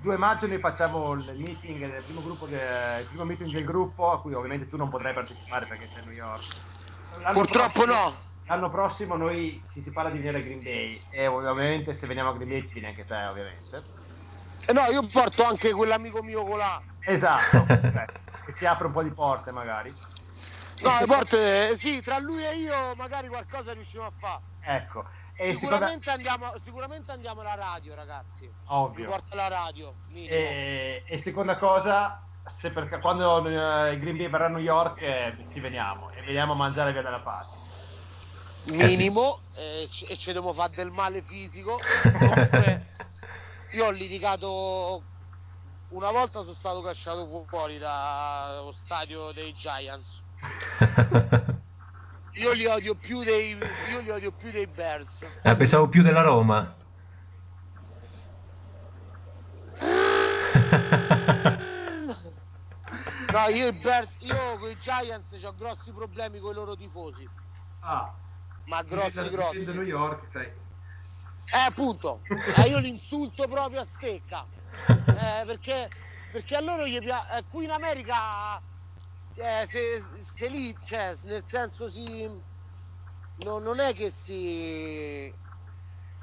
2 0.00 0.16
maggio 0.16 0.46
noi 0.46 0.60
facciamo 0.60 1.12
il 1.12 1.34
meeting 1.36 1.90
del 1.90 2.04
primo, 2.04 2.22
gruppo 2.22 2.46
de- 2.46 3.00
il 3.00 3.06
primo 3.08 3.24
meeting 3.24 3.50
del 3.52 3.64
gruppo 3.64 4.10
a 4.10 4.20
cui 4.20 4.32
ovviamente 4.32 4.68
tu 4.68 4.76
non 4.76 4.88
potrai 4.88 5.12
partecipare 5.12 5.66
perché 5.66 5.88
sei 5.92 6.02
a 6.02 6.04
New 6.04 6.14
York. 6.14 6.44
L'anno 7.20 7.32
Purtroppo 7.32 7.84
prossimo- 7.84 7.94
no. 7.94 8.26
L'anno 8.44 8.70
prossimo 8.70 9.16
noi 9.16 9.62
si, 9.68 9.82
si 9.82 9.90
parla 9.90 10.10
di 10.10 10.18
venire 10.18 10.38
a 10.38 10.40
Green 10.40 10.62
Bay 10.62 11.04
e 11.10 11.26
ovviamente 11.26 11.94
se 11.94 12.06
veniamo 12.06 12.30
a 12.30 12.34
Green 12.34 12.48
Bay 12.48 12.64
ci 12.64 12.72
vieni 12.74 12.88
anche 12.88 13.04
te 13.04 13.14
ovviamente. 13.26 13.84
Eh 14.66 14.72
no, 14.72 14.80
io 14.90 15.06
porto 15.12 15.44
anche 15.44 15.72
quell'amico 15.72 16.22
mio 16.22 16.44
colà. 16.44 16.82
Esatto, 17.08 17.64
cioè, 17.66 18.04
che 18.44 18.52
si 18.52 18.66
apre 18.66 18.86
un 18.86 18.92
po' 18.92 19.02
di 19.02 19.10
porte 19.10 19.50
magari. 19.50 19.92
No, 20.82 21.00
le 21.00 21.06
porte, 21.06 21.76
sì, 21.76 22.02
tra 22.02 22.18
lui 22.18 22.44
e 22.44 22.56
io 22.56 22.94
magari 22.96 23.28
qualcosa 23.28 23.72
riusciamo 23.72 24.06
a 24.06 24.12
fare. 24.16 24.42
Ecco, 24.60 25.04
e 25.34 25.54
Sicuramente 25.54 26.10
andiamo, 26.10 26.52
sicuramente 26.62 27.10
andiamo 27.12 27.40
alla 27.40 27.54
radio, 27.54 27.94
ragazzi. 27.94 28.44
Mi 28.44 28.52
ovvio. 28.66 29.08
porto 29.08 29.32
alla 29.32 29.48
radio, 29.48 29.96
minimo. 30.08 30.34
E, 30.34 31.04
e 31.08 31.18
seconda 31.18 31.56
cosa, 31.56 32.20
se 32.44 32.70
perché 32.70 32.98
quando 33.00 33.46
eh, 33.46 33.92
il 33.92 34.00
Green 34.00 34.16
Bay 34.16 34.28
verrà 34.28 34.46
a 34.46 34.48
New 34.48 34.60
York 34.60 35.00
eh, 35.00 35.46
ci 35.50 35.60
veniamo 35.60 36.10
e 36.10 36.22
veniamo 36.22 36.52
a 36.52 36.56
mangiare 36.56 36.92
via 36.92 37.02
dalla 37.02 37.20
pace. 37.20 37.50
minimo 38.72 39.40
eh, 39.54 39.88
c- 39.90 40.06
e 40.08 40.16
ci 40.16 40.32
dobbiamo 40.32 40.52
fare 40.52 40.74
del 40.74 40.90
male 40.90 41.22
fisico. 41.22 41.78
Comunque, 42.02 42.86
io 43.72 43.86
ho 43.86 43.90
litigato 43.90 45.04
una 45.90 46.10
volta 46.10 46.42
sono 46.42 46.54
stato 46.54 46.82
cacciato 46.82 47.26
fuori 47.46 47.78
dallo 47.78 48.72
stadio 48.72 49.32
dei 49.32 49.52
Giants. 49.52 50.22
Io 52.38 52.52
li 52.52 52.66
odio 52.66 52.94
più 52.94 53.22
dei, 53.24 53.58
io 53.90 54.00
li 54.00 54.10
odio 54.10 54.30
più 54.30 54.52
dei 54.52 54.66
Bears. 54.66 55.26
Eh, 55.42 55.56
pensavo 55.56 55.88
più 55.88 56.02
della 56.02 56.20
Roma. 56.20 56.76
No, 63.30 63.46
io 63.48 63.68
i 63.68 63.78
Bears, 63.80 64.20
io 64.20 64.56
con 64.58 64.70
i 64.70 64.76
Giants 64.76 65.38
ho 65.42 65.54
grossi 65.54 65.92
problemi 65.92 66.38
con 66.38 66.52
i 66.52 66.54
loro 66.54 66.74
tifosi. 66.74 67.28
Ah, 67.80 68.10
Ma 68.66 68.82
grossi, 68.82 69.28
grossi. 69.28 69.72
New 69.74 69.82
York, 69.82 70.30
sai. 70.30 70.46
Eh, 70.46 71.58
appunto, 71.66 72.20
eh, 72.56 72.68
io 72.68 72.78
li 72.78 72.88
insulto 72.88 73.46
proprio 73.46 73.80
a 73.80 73.84
stecca. 73.84 74.46
Eh, 74.86 75.44
perché, 75.46 75.90
perché 76.30 76.56
a 76.56 76.60
loro 76.60 76.86
gli 76.86 76.98
piace. 76.98 77.44
qui 77.48 77.64
in 77.64 77.70
America, 77.70 78.58
eh, 79.34 79.64
se, 79.66 80.00
se 80.02 80.48
lì, 80.48 80.76
cioè, 80.84 81.14
nel 81.24 81.44
senso 81.44 81.88
si. 81.90 82.26
no- 83.36 83.58
non 83.58 83.80
è 83.80 83.94
che 83.94 84.10
si. 84.10 85.34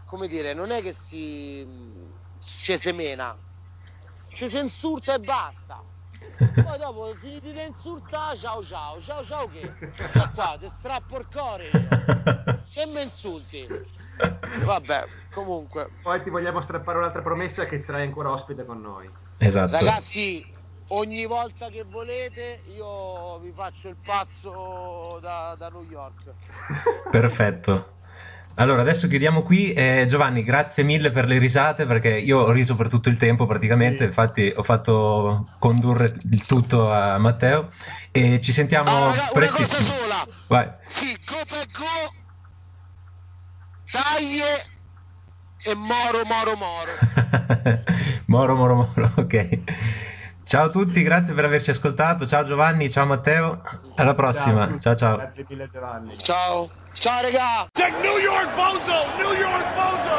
come 0.06 0.28
dire, 0.28 0.54
non 0.54 0.72
è 0.72 0.82
che 0.82 0.94
si. 0.94 2.14
ci 2.40 2.78
semena. 2.78 3.38
Ci 4.30 4.50
si 4.50 4.58
insulta 4.60 5.16
e 5.16 5.20
basta. 5.20 5.82
Poi 6.38 6.78
dopo 6.78 7.16
finiti 7.20 7.52
di 7.54 7.64
insultare, 7.64 8.38
ciao 8.38 8.64
ciao, 8.64 9.02
ciao 9.02 9.24
ciao 9.24 9.48
che? 9.48 9.74
Sto 9.92 10.32
qua, 10.34 10.58
ti 10.60 10.70
strappo 10.70 11.18
il 11.18 11.26
cuore 11.32 11.68
io. 11.68 11.88
Che 12.72 12.86
mi 12.88 13.02
insulti? 13.02 13.68
Vabbè, 14.64 15.08
comunque. 15.32 15.90
Poi 16.02 16.22
ti 16.24 16.30
vogliamo 16.30 16.62
strappare 16.62 16.98
un'altra 16.98 17.22
promessa 17.22 17.66
che 17.66 17.82
sarai 17.82 18.04
ancora 18.04 18.32
ospite 18.32 18.66
con 18.66 18.82
noi. 18.82 19.10
Esatto. 19.38 19.72
Ragazzi, 19.72 20.46
ogni 20.90 21.26
volta 21.26 21.70
che 21.70 21.84
volete 21.84 22.64
io 22.68 23.40
vi 23.40 23.52
faccio 23.52 23.90
il 23.90 23.98
pazzo 24.04 25.20
da, 25.22 25.56
da 25.58 25.70
New 25.70 25.84
York. 25.84 26.34
Perfetto. 27.10 27.95
Allora, 28.58 28.82
adesso 28.82 29.08
chiudiamo 29.08 29.44
qui. 29.44 29.74
Eh, 29.74 30.06
Giovanni, 30.08 30.42
grazie 30.44 30.84
mille 30.84 31.10
per 31.10 31.26
le 31.26 31.38
risate 31.40 31.86
perché 31.86 32.10
io 32.18 32.40
ho 32.40 32.52
riso 32.52 32.76
per 32.76 32.88
tutto 32.88 33.10
il 33.10 33.18
tempo 33.18 33.46
praticamente, 33.46 34.00
Sì. 34.00 34.04
infatti 34.06 34.54
ho 34.56 34.64
fatto 34.64 35.50
condurre 35.60 36.14
il 36.32 36.46
tutto 36.46 36.90
a 36.92 37.18
Matteo 37.18 37.70
e 38.12 38.40
ci 38.42 38.54
sentiamo 38.54 38.90
Ah, 38.90 39.00
raga, 39.08 39.12
una 39.12 39.48
cosa 39.48 39.56
prestissimo. 39.56 39.82
sola. 39.98 40.26
Vai. 40.48 40.72
Sì, 40.88 41.18
go, 41.26 41.36
taglie 43.92 44.64
e 45.66 45.76
moro, 45.76 46.22
moro, 46.26 46.56
moro. 46.56 46.92
moro, 48.28 48.56
moro, 48.56 48.76
moro, 48.76 49.12
ok. 49.18 49.64
Ciao 50.46 50.66
a 50.66 50.70
tutti, 50.70 51.02
grazie 51.02 51.34
per 51.34 51.46
averci 51.46 51.72
ascoltato. 51.72 52.28
Ciao 52.28 52.44
Giovanni, 52.44 52.88
ciao 52.92 53.08
Matteo. 53.08 53.64
Alla 53.96 54.14
prossima. 54.14 54.78
Ciao 54.78 54.94
ciao. 54.94 55.18
Grazie 55.18 55.44
mille 55.50 55.68
Giovanni. 55.74 56.16
Ciao. 56.20 56.70
Ciao, 56.94 57.22
regà. 57.22 57.68
Check 57.72 58.00
New 58.02 58.18
York, 58.18 58.54
Bozo! 58.56 58.94
New 59.18 59.34
York, 59.34 59.74
Bozo! 59.74 60.16